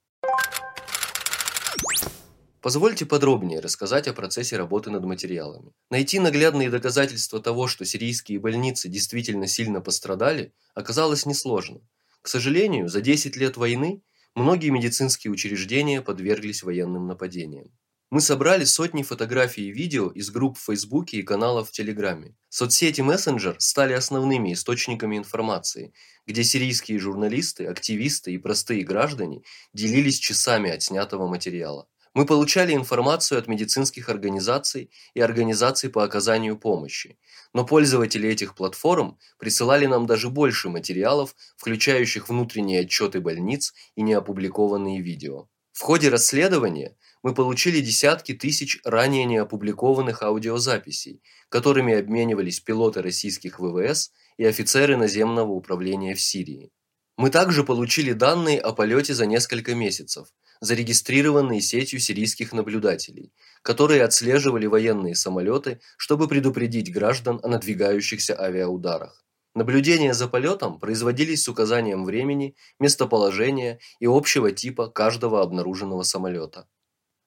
Позвольте 2.61 3.05
подробнее 3.05 3.61
рассказать 3.61 4.09
о 4.09 4.13
процессе 4.13 4.57
работы 4.57 4.89
над 4.89 5.05
материалами. 5.05 5.71
Найти 5.89 6.19
наглядные 6.19 6.69
доказательства 6.69 7.39
того, 7.41 7.67
что 7.67 7.85
сирийские 7.85 8.39
больницы 8.39 8.89
действительно 8.89 9.47
сильно 9.47 9.79
пострадали, 9.79 10.53
оказалось 10.73 11.25
несложно. 11.25 11.79
К 12.21 12.27
сожалению, 12.27 12.89
за 12.89 12.99
10 12.99 13.37
лет 13.37 13.55
войны 13.55 14.01
многие 14.35 14.71
медицинские 14.71 15.31
учреждения 15.31 16.01
подверглись 16.01 16.61
военным 16.61 17.07
нападениям. 17.07 17.71
Мы 18.11 18.19
собрали 18.19 18.65
сотни 18.65 19.03
фотографий 19.03 19.69
и 19.69 19.71
видео 19.71 20.09
из 20.09 20.29
групп 20.29 20.57
в 20.57 20.65
Фейсбуке 20.65 21.19
и 21.19 21.23
каналов 21.23 21.69
в 21.69 21.71
Телеграме. 21.71 22.35
Соцсети 22.49 23.01
мессенджер 23.01 23.55
стали 23.59 23.93
основными 23.93 24.51
источниками 24.51 25.15
информации, 25.15 25.93
где 26.25 26.43
сирийские 26.43 26.99
журналисты, 26.99 27.67
активисты 27.67 28.33
и 28.33 28.37
простые 28.37 28.83
граждане 28.83 29.43
делились 29.73 30.19
часами 30.19 30.71
отснятого 30.71 31.27
материала. 31.27 31.87
Мы 32.15 32.25
получали 32.25 32.73
информацию 32.73 33.37
от 33.37 33.47
медицинских 33.47 34.09
организаций 34.09 34.89
и 35.13 35.21
организаций 35.21 35.89
по 35.89 36.03
оказанию 36.03 36.57
помощи, 36.57 37.19
но 37.53 37.65
пользователи 37.65 38.27
этих 38.27 38.55
платформ 38.55 39.19
присылали 39.37 39.85
нам 39.85 40.07
даже 40.07 40.29
больше 40.29 40.69
материалов, 40.69 41.35
включающих 41.57 42.27
внутренние 42.27 42.81
отчеты 42.81 43.21
больниц 43.21 43.73
и 43.95 44.01
неопубликованные 44.01 45.01
видео. 45.01 45.47
В 45.71 45.81
ходе 45.81 46.09
расследования 46.09 46.97
мы 47.21 47.33
получили 47.33 47.79
десятки 47.79 48.33
тысяч 48.33 48.79
ранее 48.83 49.25
не 49.25 49.37
опубликованных 49.37 50.23
аудиозаписей, 50.23 51.21
которыми 51.49 51.93
обменивались 51.93 52.59
пилоты 52.59 53.01
российских 53.01 53.59
ВВС 53.59 54.11
и 54.37 54.45
офицеры 54.45 54.97
наземного 54.97 55.51
управления 55.51 56.15
в 56.15 56.21
Сирии. 56.21 56.71
Мы 57.19 57.31
также 57.31 57.65
получили 57.65 58.13
данные 58.13 58.61
о 58.61 58.71
полете 58.71 59.13
за 59.13 59.25
несколько 59.25 59.75
месяцев, 59.75 60.29
зарегистрированные 60.61 61.59
сетью 61.59 61.99
сирийских 61.99 62.53
наблюдателей, 62.53 63.33
которые 63.61 64.05
отслеживали 64.05 64.67
военные 64.67 65.15
самолеты, 65.15 65.81
чтобы 65.97 66.29
предупредить 66.29 66.93
граждан 66.93 67.41
о 67.43 67.49
надвигающихся 67.49 68.39
авиаударах. 68.39 69.25
Наблюдения 69.53 70.13
за 70.13 70.29
полетом 70.29 70.79
производились 70.79 71.43
с 71.43 71.49
указанием 71.49 72.05
времени, 72.05 72.55
местоположения 72.79 73.79
и 73.99 74.05
общего 74.05 74.53
типа 74.53 74.87
каждого 74.87 75.41
обнаруженного 75.41 76.03
самолета. 76.03 76.69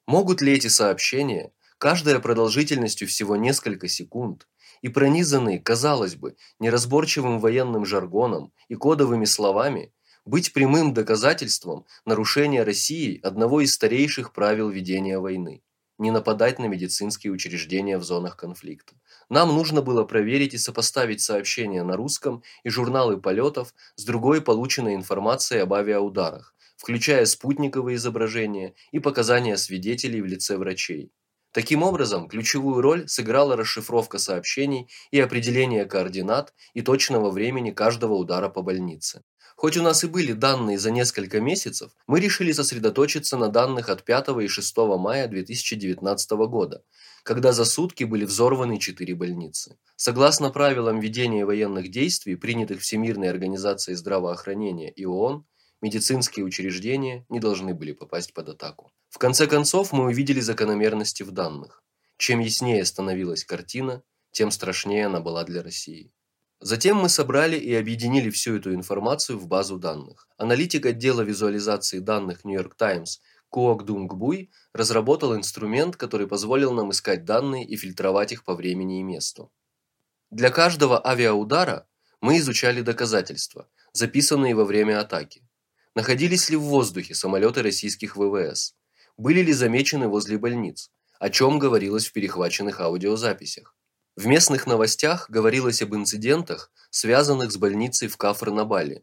Могут 0.06 0.40
ли 0.40 0.54
эти 0.54 0.68
сообщения, 0.68 1.52
каждая 1.76 2.18
продолжительностью 2.18 3.06
всего 3.08 3.36
несколько 3.36 3.88
секунд, 3.88 4.48
и 4.82 4.88
пронизанные, 4.88 5.60
казалось 5.60 6.16
бы, 6.16 6.36
неразборчивым 6.58 7.40
военным 7.40 7.86
жаргоном 7.86 8.52
и 8.68 8.74
кодовыми 8.74 9.24
словами, 9.24 9.92
быть 10.24 10.52
прямым 10.52 10.92
доказательством 10.92 11.86
нарушения 12.04 12.62
Россией 12.62 13.18
одного 13.22 13.60
из 13.60 13.74
старейших 13.74 14.32
правил 14.32 14.68
ведения 14.68 15.18
войны– 15.18 15.62
не 15.98 16.10
нападать 16.10 16.58
на 16.58 16.66
медицинские 16.66 17.32
учреждения 17.32 17.98
в 17.98 18.04
зонах 18.04 18.36
конфликта. 18.36 18.94
Нам 19.28 19.48
нужно 19.48 19.82
было 19.82 20.04
проверить 20.04 20.54
и 20.54 20.58
сопоставить 20.58 21.20
сообщения 21.20 21.82
на 21.82 21.96
русском 21.96 22.42
и 22.64 22.68
журналы 22.68 23.20
полетов 23.20 23.74
с 23.94 24.04
другой 24.04 24.42
полученной 24.42 24.94
информацией 24.94 25.60
об 25.60 25.72
авиаударах, 25.74 26.54
включая 26.76 27.24
спутниковые 27.24 27.96
изображения 27.96 28.74
и 28.90 28.98
показания 28.98 29.56
свидетелей 29.56 30.20
в 30.20 30.26
лице 30.26 30.56
врачей. 30.56 31.12
Таким 31.52 31.82
образом, 31.82 32.28
ключевую 32.28 32.80
роль 32.80 33.06
сыграла 33.08 33.56
расшифровка 33.56 34.18
сообщений 34.18 34.88
и 35.10 35.20
определение 35.20 35.84
координат 35.84 36.54
и 36.72 36.80
точного 36.80 37.30
времени 37.30 37.70
каждого 37.70 38.14
удара 38.14 38.48
по 38.48 38.62
больнице. 38.62 39.22
Хоть 39.54 39.76
у 39.76 39.82
нас 39.82 40.02
и 40.02 40.08
были 40.08 40.32
данные 40.32 40.78
за 40.78 40.90
несколько 40.90 41.40
месяцев, 41.40 41.92
мы 42.06 42.20
решили 42.20 42.52
сосредоточиться 42.52 43.36
на 43.36 43.48
данных 43.48 43.90
от 43.90 44.02
5 44.02 44.28
и 44.42 44.48
6 44.48 44.76
мая 44.98 45.28
2019 45.28 46.30
года, 46.48 46.82
когда 47.22 47.52
за 47.52 47.66
сутки 47.66 48.04
были 48.04 48.24
взорваны 48.24 48.78
четыре 48.78 49.14
больницы. 49.14 49.76
Согласно 49.96 50.50
правилам 50.50 51.00
ведения 51.00 51.44
военных 51.44 51.90
действий, 51.90 52.34
принятых 52.34 52.80
Всемирной 52.80 53.28
организацией 53.28 53.96
здравоохранения 53.96 54.90
и 54.90 55.04
ООН, 55.04 55.44
медицинские 55.82 56.44
учреждения 56.46 57.26
не 57.28 57.40
должны 57.40 57.74
были 57.74 57.92
попасть 57.92 58.32
под 58.32 58.48
атаку. 58.48 58.92
В 59.10 59.18
конце 59.18 59.46
концов 59.46 59.92
мы 59.92 60.04
увидели 60.04 60.40
закономерности 60.40 61.22
в 61.22 61.32
данных. 61.32 61.82
Чем 62.16 62.40
яснее 62.40 62.84
становилась 62.84 63.44
картина, 63.44 64.02
тем 64.30 64.50
страшнее 64.50 65.06
она 65.06 65.20
была 65.20 65.44
для 65.44 65.62
России. 65.62 66.12
Затем 66.60 66.96
мы 66.96 67.08
собрали 67.08 67.58
и 67.58 67.74
объединили 67.74 68.30
всю 68.30 68.56
эту 68.56 68.72
информацию 68.72 69.36
в 69.36 69.48
базу 69.48 69.78
данных. 69.78 70.28
Аналитик 70.36 70.86
отдела 70.86 71.22
визуализации 71.22 71.98
данных 71.98 72.44
New 72.44 72.54
York 72.54 72.76
Times 72.76 73.20
Куок 73.48 73.84
Дунг 73.84 74.14
Буй 74.14 74.50
разработал 74.72 75.36
инструмент, 75.36 75.96
который 75.96 76.26
позволил 76.26 76.72
нам 76.72 76.90
искать 76.90 77.24
данные 77.24 77.66
и 77.66 77.76
фильтровать 77.76 78.32
их 78.32 78.44
по 78.44 78.54
времени 78.54 79.00
и 79.00 79.02
месту. 79.02 79.52
Для 80.30 80.50
каждого 80.50 81.06
авиаудара 81.06 81.86
мы 82.22 82.38
изучали 82.38 82.80
доказательства, 82.80 83.68
записанные 83.92 84.54
во 84.54 84.64
время 84.64 85.00
атаки. 85.00 85.46
Находились 85.94 86.48
ли 86.48 86.56
в 86.56 86.62
воздухе 86.62 87.14
самолеты 87.14 87.62
российских 87.62 88.16
ВВС? 88.16 88.74
Были 89.18 89.42
ли 89.42 89.52
замечены 89.52 90.08
возле 90.08 90.38
больниц? 90.38 90.90
О 91.18 91.28
чем 91.28 91.58
говорилось 91.58 92.06
в 92.06 92.12
перехваченных 92.12 92.80
аудиозаписях? 92.80 93.76
В 94.16 94.26
местных 94.26 94.66
новостях 94.66 95.28
говорилось 95.28 95.82
об 95.82 95.94
инцидентах, 95.94 96.70
связанных 96.90 97.52
с 97.52 97.56
больницей 97.56 98.08
в 98.08 98.16
Кафр-на-Бале, 98.16 99.02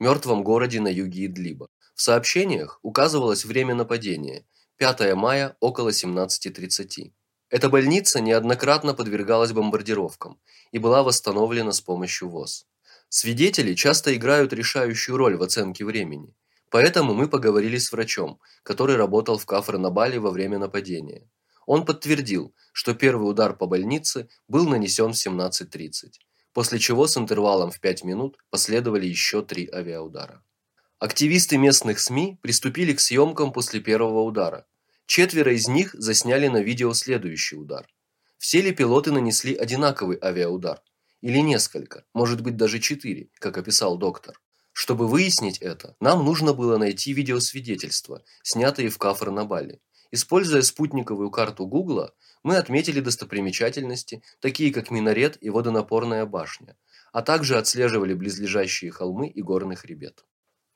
мертвом 0.00 0.42
городе 0.42 0.80
на 0.80 0.88
юге 0.88 1.26
Идлиба. 1.26 1.68
В 1.94 2.02
сообщениях 2.02 2.80
указывалось 2.82 3.44
время 3.44 3.74
нападения– 3.74 4.44
5 4.76 5.14
мая 5.14 5.56
около 5.60 5.90
17.30. 5.90 7.12
Эта 7.48 7.68
больница 7.68 8.20
неоднократно 8.20 8.92
подвергалась 8.94 9.52
бомбардировкам 9.52 10.40
и 10.72 10.78
была 10.78 11.04
восстановлена 11.04 11.70
с 11.70 11.80
помощью 11.80 12.28
ВОЗ. 12.28 12.66
Свидетели 13.08 13.74
часто 13.74 14.14
играют 14.14 14.52
решающую 14.52 15.16
роль 15.16 15.36
в 15.36 15.42
оценке 15.42 15.84
времени. 15.84 16.34
Поэтому 16.70 17.14
мы 17.14 17.28
поговорили 17.28 17.78
с 17.78 17.92
врачом, 17.92 18.40
который 18.64 18.96
работал 18.96 19.38
в 19.38 19.46
Кафр-на-Бале 19.46 20.18
во 20.18 20.30
время 20.30 20.58
нападения. 20.58 21.28
Он 21.66 21.84
подтвердил, 21.84 22.52
что 22.72 22.94
первый 22.94 23.30
удар 23.30 23.56
по 23.56 23.66
больнице 23.66 24.28
был 24.48 24.68
нанесен 24.68 25.12
в 25.12 25.26
17.30, 25.26 26.14
после 26.52 26.78
чего 26.78 27.06
с 27.06 27.16
интервалом 27.16 27.70
в 27.70 27.80
5 27.80 28.04
минут 28.04 28.38
последовали 28.50 29.06
еще 29.06 29.42
три 29.42 29.68
авиаудара. 29.72 30.42
Активисты 30.98 31.58
местных 31.58 32.00
СМИ 32.00 32.38
приступили 32.42 32.92
к 32.92 33.00
съемкам 33.00 33.52
после 33.52 33.80
первого 33.80 34.22
удара. 34.22 34.66
Четверо 35.06 35.52
из 35.52 35.68
них 35.68 35.94
засняли 35.94 36.48
на 36.48 36.62
видео 36.62 36.92
следующий 36.92 37.56
удар. 37.56 37.86
Все 38.38 38.60
ли 38.60 38.72
пилоты 38.72 39.12
нанесли 39.12 39.54
одинаковый 39.54 40.18
авиаудар– 40.20 40.82
или 41.24 41.38
несколько, 41.38 42.04
может 42.12 42.42
быть 42.42 42.58
даже 42.58 42.78
четыре, 42.78 43.30
как 43.38 43.56
описал 43.56 43.96
доктор. 43.96 44.38
Чтобы 44.72 45.08
выяснить 45.08 45.56
это, 45.56 45.96
нам 45.98 46.22
нужно 46.22 46.52
было 46.52 46.76
найти 46.76 47.14
видеосвидетельства, 47.14 48.22
снятые 48.42 48.90
в 48.90 48.98
Кафр-на-Бале. 48.98 49.80
Используя 50.10 50.60
спутниковую 50.60 51.30
карту 51.30 51.66
Гугла, 51.66 52.12
мы 52.42 52.58
отметили 52.58 53.00
достопримечательности, 53.00 54.22
такие 54.40 54.70
как 54.70 54.90
минарет 54.90 55.38
и 55.40 55.48
водонапорная 55.48 56.26
башня, 56.26 56.76
а 57.10 57.22
также 57.22 57.56
отслеживали 57.56 58.12
близлежащие 58.12 58.90
холмы 58.90 59.28
и 59.28 59.40
горный 59.40 59.76
хребет. 59.76 60.26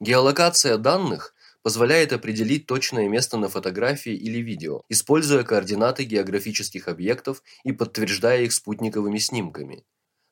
Геолокация 0.01 0.79
данных 0.79 1.35
позволяет 1.63 2.15
определить 2.15 2.65
точное 2.65 3.07
место 3.07 3.37
на 3.37 3.51
фотографии 3.51 4.15
или 4.15 4.39
видео, 4.39 4.81
используя 4.89 5.43
координаты 5.43 6.05
географических 6.05 6.89
объектов 6.89 7.43
и 7.65 7.73
подтверждая 7.73 8.45
их 8.45 8.55
спутниковыми 8.55 9.19
снимками. 9.19 9.85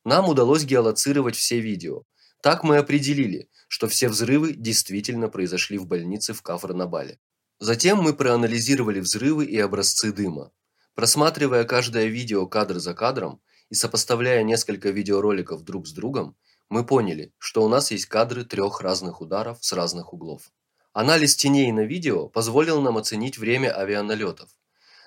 Нам 0.07 0.29
удалось 0.29 0.63
геолоцировать 0.63 1.35
все 1.35 1.59
видео. 1.59 2.05
Так 2.41 2.63
мы 2.63 2.77
определили, 2.77 3.51
что 3.67 3.89
все 3.89 4.09
взрывы 4.09 4.53
действительно 4.55 5.29
произошли 5.29 5.79
в 5.79 5.87
больнице 5.89 6.33
в 6.33 6.43
Кафр-на-Бале. 6.43 7.19
Затем 7.59 7.99
мы 7.99 8.15
проанализировали 8.15 9.01
взрывы 9.01 9.47
и 9.47 9.59
образцы 9.59 10.13
дыма. 10.13 10.53
Просматривая 10.95 11.65
каждое 11.65 12.07
видео 12.07 12.47
кадр 12.47 12.79
за 12.79 12.95
кадром 12.95 13.41
и 13.69 13.75
сопоставляя 13.75 14.45
несколько 14.45 14.91
видеороликов 14.91 15.65
друг 15.65 15.89
с 15.89 15.93
другом, 15.93 16.37
мы 16.69 16.87
поняли, 16.87 17.33
что 17.39 17.65
у 17.65 17.69
нас 17.69 17.91
есть 17.91 18.07
кадры 18.07 18.45
трех 18.45 18.81
разных 18.81 19.21
ударов 19.21 19.59
с 19.61 19.73
разных 19.73 20.13
углов. 20.13 20.53
Анализ 20.93 21.35
теней 21.35 21.73
на 21.73 21.85
видео 21.85 22.29
позволил 22.29 22.81
нам 22.81 22.97
оценить 22.97 23.39
время 23.39 23.77
авианалетов. 23.77 24.51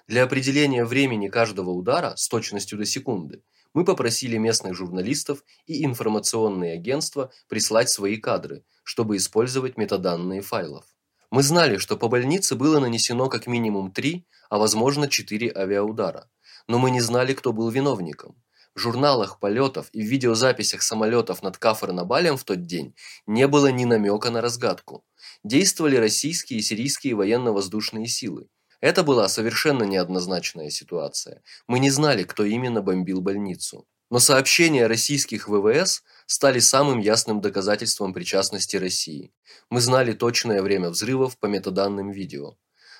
Для 0.09 0.23
определения 0.23 0.83
времени 0.83 1.29
каждого 1.29 1.69
удара 1.69 2.17
с 2.17 2.27
точностью 2.27 2.77
до 2.77 2.85
секунды 2.85 3.43
мы 3.73 3.85
попросили 3.85 4.37
местных 4.37 4.75
журналистов 4.75 5.43
и 5.65 5.85
информационные 5.85 6.73
агентства 6.73 7.31
прислать 7.47 7.89
свои 7.89 8.17
кадры, 8.17 8.63
чтобы 8.83 9.17
использовать 9.17 9.77
метаданные 9.77 10.41
файлов. 10.41 10.85
Мы 11.31 11.43
знали, 11.43 11.77
что 11.77 11.95
по 11.95 12.07
больнице 12.07 12.55
было 12.55 12.79
нанесено 12.79 13.29
как 13.29 13.45
минимум 13.45 13.91
три, 13.91 14.25
а 14.49 14.57
возможно 14.57 15.07
четыре 15.07 15.51
авиаудара, 15.55 16.29
но 16.67 16.79
мы 16.79 16.89
не 16.89 17.01
знали, 17.01 17.33
кто 17.33 17.53
был 17.53 17.69
виновником. 17.69 18.35
В 18.75 18.79
журналах 18.79 19.39
полетов 19.39 19.89
и 19.91 20.01
в 20.01 20.05
видеозаписях 20.05 20.81
самолетов 20.81 21.43
над 21.43 21.57
Кафарнабалем 21.57 22.37
в 22.37 22.43
тот 22.43 22.65
день 22.65 22.95
не 23.27 23.47
было 23.47 23.67
ни 23.71 23.85
намека 23.85 24.31
на 24.31 24.41
разгадку. 24.41 25.03
Действовали 25.43 25.97
российские 25.97 26.59
и 26.59 26.61
сирийские 26.61 27.15
военно-воздушные 27.15 28.07
силы. 28.07 28.47
Это 28.81 29.03
была 29.03 29.27
совершенно 29.27 29.83
неоднозначная 29.83 30.69
ситуация. 30.69 31.41
Мы 31.67 31.79
не 31.79 31.89
знали, 31.89 32.23
кто 32.23 32.45
именно 32.45 32.81
бомбил 32.81 33.21
больницу. 33.21 33.85
Но 34.09 34.19
сообщения 34.19 34.87
российских 34.87 35.47
ВВС 35.47 36.03
стали 36.25 36.59
самым 36.59 36.99
ясным 36.99 37.41
доказательством 37.41 38.13
причастности 38.13 38.77
России. 38.77 39.31
Мы 39.69 39.81
знали 39.81 40.13
точное 40.13 40.61
время 40.61 40.89
взрывов 40.89 41.37
по 41.37 41.45
метаданным 41.45 42.09
видео. 42.09 42.57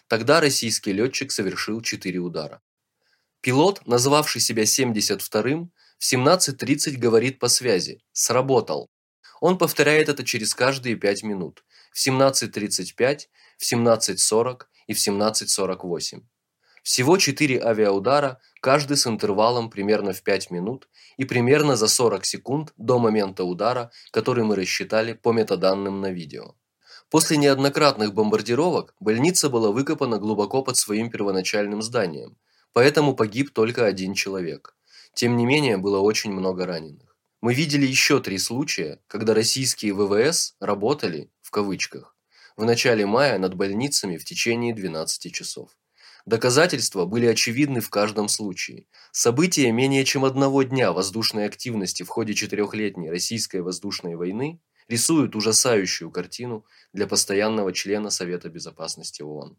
Тогда 0.08 0.39
российский 0.39 0.92
летчик 0.92 1.32
совершил 1.32 1.82
четыре 1.82 2.20
удара. 2.20 2.62
Пилот, 3.42 3.88
назвавший 3.88 4.42
себя 4.42 4.63
72-м, 4.63 5.72
в 5.98 6.13
17.30 6.13 6.98
говорит 6.98 7.39
по 7.39 7.48
связи 7.48 8.02
«Сработал». 8.12 8.89
Он 9.39 9.58
повторяет 9.58 10.10
это 10.10 10.24
через 10.26 10.54
каждые 10.54 10.96
5 10.96 11.24
минут. 11.24 11.63
В 11.92 12.06
17.35, 12.06 13.28
в 13.58 13.74
17.40 13.74 14.62
и 14.89 14.93
в 14.93 14.97
17.48. 14.97 16.23
Всего 16.82 17.17
4 17.17 17.62
авиаудара, 17.62 18.39
каждый 18.60 18.97
с 18.97 19.06
интервалом 19.06 19.69
примерно 19.69 20.13
в 20.13 20.23
5 20.23 20.49
минут 20.49 20.89
и 21.17 21.25
примерно 21.25 21.75
за 21.75 21.88
40 21.88 22.25
секунд 22.25 22.73
до 22.75 22.97
момента 22.97 23.43
удара, 23.43 23.91
который 24.12 24.43
мы 24.43 24.56
рассчитали 24.56 25.13
по 25.13 25.32
метаданным 25.32 26.02
на 26.02 26.12
видео. 26.12 26.56
После 27.12 27.38
неоднократных 27.38 28.15
бомбардировок 28.15 28.95
больница 28.99 29.49
была 29.49 29.69
выкопана 29.71 30.17
глубоко 30.17 30.63
под 30.63 30.75
своим 30.78 31.12
первоначальным 31.12 31.84
зданием, 31.84 32.36
поэтому 32.73 33.15
погиб 33.15 33.52
только 33.54 33.86
один 33.86 34.15
человек. 34.15 34.75
Тем 35.13 35.38
не 35.38 35.45
менее, 35.45 35.78
было 35.78 35.99
очень 35.99 36.32
много 36.32 36.65
раненых. 36.65 37.15
Мы 37.41 37.54
видели 37.54 37.86
еще 37.86 38.19
три 38.19 38.39
случая, 38.39 38.99
когда 39.08 39.36
российские 39.36 39.93
ВВС 39.93 40.56
работали, 40.60 41.30
в 41.41 41.52
кавычках, 41.52 42.15
в 42.60 42.65
начале 42.65 43.06
мая 43.06 43.39
над 43.39 43.54
больницами 43.56 44.17
в 44.17 44.26
течение 44.26 44.76
12 44.76 45.34
часов. 45.34 45.69
Доказательства 46.26 47.06
были 47.06 47.26
очевидны 47.26 47.80
в 47.80 47.89
каждом 47.89 48.28
случае. 48.28 48.88
События 49.13 49.72
менее 49.72 50.04
чем 50.04 50.26
одного 50.26 50.63
дня 50.63 50.91
воздушной 50.91 51.45
активности 51.45 52.04
в 52.04 52.10
ходе 52.10 52.34
четырехлетней 52.34 53.10
российской 53.10 53.62
воздушной 53.62 54.17
войны 54.17 54.60
рисуют 54.89 55.38
ужасающую 55.38 56.12
картину 56.12 56.65
для 56.91 57.08
постоянного 57.08 57.72
члена 57.72 58.10
Совета 58.10 58.50
Безопасности 58.50 59.22
ООН. 59.22 59.58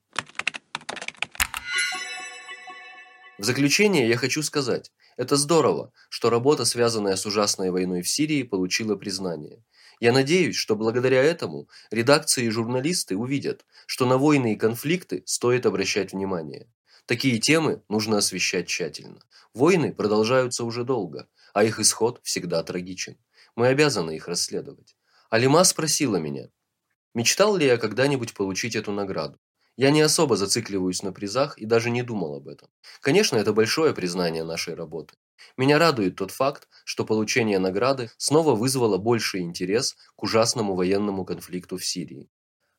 В 3.39 3.45
заключение 3.45 4.07
я 4.07 4.19
хочу 4.19 4.43
сказать, 4.43 4.93
это 5.17 5.37
здорово, 5.37 5.91
что 6.11 6.29
работа, 6.29 6.67
связанная 6.67 7.17
с 7.17 7.25
ужасной 7.25 7.71
войной 7.71 8.03
в 8.03 8.09
Сирии, 8.11 8.43
получила 8.43 8.97
признание. 8.97 9.65
Я 10.01 10.13
надеюсь, 10.13 10.57
что 10.57 10.77
благодаря 10.77 11.23
этому 11.23 11.69
редакции 11.91 12.47
и 12.47 12.51
журналисты 12.51 13.17
увидят, 13.17 13.65
что 13.87 14.07
на 14.07 14.17
войны 14.19 14.55
и 14.55 14.57
конфликты 14.57 15.23
стоит 15.27 15.67
обращать 15.67 16.13
внимание. 16.13 16.69
Такие 17.07 17.39
темы 17.39 17.83
нужно 17.89 18.19
освещать 18.19 18.67
тщательно. 18.67 19.21
Войны 19.55 19.93
продолжаются 19.93 20.65
уже 20.65 20.85
долго, 20.85 21.29
а 21.53 21.65
их 21.65 21.79
исход 21.79 22.21
всегда 22.23 22.63
трагичен. 22.63 23.19
Мы 23.57 23.69
обязаны 23.69 24.17
их 24.17 24.27
расследовать. 24.27 24.97
Алима 25.29 25.65
спросила 25.65 26.17
меня, 26.17 26.49
мечтал 27.15 27.57
ли 27.57 27.67
я 27.67 27.77
когда-нибудь 27.77 28.35
получить 28.35 28.77
эту 28.77 28.93
награду. 28.93 29.39
Я 29.81 29.91
не 29.91 30.03
особо 30.03 30.37
зацикливаюсь 30.37 31.03
на 31.03 31.11
призах 31.11 31.57
и 31.57 31.65
даже 31.65 31.89
не 31.89 32.03
думал 32.03 32.35
об 32.35 32.49
этом. 32.49 32.69
Конечно, 33.01 33.39
это 33.39 33.55
большое 33.55 33.95
признание 33.95 34.45
нашей 34.45 34.75
работы. 34.75 35.15
Меня 35.57 35.79
радует 35.79 36.17
тот 36.17 36.33
факт, 36.33 36.69
что 36.85 37.07
получение 37.07 37.59
награды 37.59 38.11
снова 38.19 38.55
вызвало 38.55 38.99
больший 38.99 39.41
интерес 39.41 39.97
к 40.17 40.23
ужасному 40.23 40.75
военному 40.75 41.25
конфликту 41.25 41.79
в 41.79 41.85
Сирии. 41.87 42.29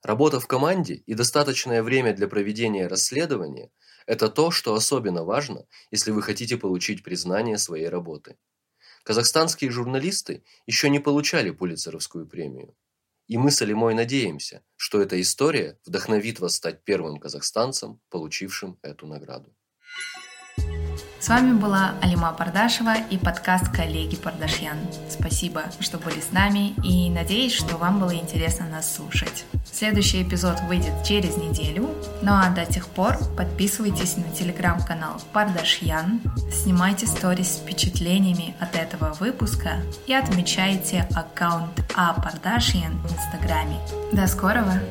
Работа 0.03 0.39
в 0.39 0.45
команде 0.45 0.93
и 0.93 1.15
достаточное 1.15 1.81
время 1.81 2.13
для 2.13 2.27
проведения 2.27 2.85
расследования– 2.85 3.71
это 4.05 4.29
то, 4.29 4.51
что 4.51 4.75
особенно 4.75 5.23
важно, 5.23 5.65
если 5.89 6.11
вы 6.11 6.21
хотите 6.21 6.55
получить 6.55 7.03
признание 7.03 7.57
своей 7.57 7.89
работы. 7.89 8.37
Казахстанские 9.03 9.71
журналисты 9.71 10.43
еще 10.67 10.87
не 10.87 10.99
получали 10.99 11.49
Пулитцеровскую 11.49 12.27
премию. 12.27 12.75
И 13.31 13.37
мы 13.37 13.49
с 13.49 13.61
Алимой 13.61 13.93
надеемся, 13.93 14.61
что 14.75 15.01
эта 15.01 15.21
история 15.21 15.79
вдохновит 15.85 16.41
вас 16.41 16.55
стать 16.55 16.83
первым 16.83 17.17
казахстанцем, 17.17 18.01
получившим 18.09 18.77
эту 18.81 19.07
награду. 19.07 19.55
С 21.21 21.29
вами 21.29 21.53
была 21.53 21.91
Алима 22.01 22.33
Пардашева 22.33 22.95
и 22.95 23.15
подкаст 23.15 23.69
«Коллеги 23.69 24.15
Пардашьян». 24.15 24.77
Спасибо, 25.07 25.65
что 25.79 25.99
были 25.99 26.19
с 26.19 26.31
нами 26.31 26.73
и 26.83 27.11
надеюсь, 27.11 27.53
что 27.53 27.77
вам 27.77 27.99
было 27.99 28.15
интересно 28.15 28.65
нас 28.65 28.95
слушать. 28.95 29.45
Следующий 29.71 30.23
эпизод 30.23 30.59
выйдет 30.61 31.03
через 31.05 31.37
неделю, 31.37 31.91
ну 32.23 32.31
а 32.31 32.49
до 32.49 32.65
тех 32.65 32.87
пор 32.87 33.19
подписывайтесь 33.37 34.17
на 34.17 34.23
телеграм-канал 34.31 35.21
Пардашьян, 35.31 36.21
снимайте 36.51 37.05
сторис 37.05 37.53
с 37.53 37.59
впечатлениями 37.59 38.55
от 38.59 38.75
этого 38.75 39.13
выпуска 39.19 39.73
и 40.07 40.15
отмечайте 40.15 41.07
аккаунт 41.13 41.83
А 41.95 42.13
Пардашьян 42.19 42.97
в 42.97 43.13
инстаграме. 43.13 43.77
До 44.11 44.25
скорого! 44.25 44.81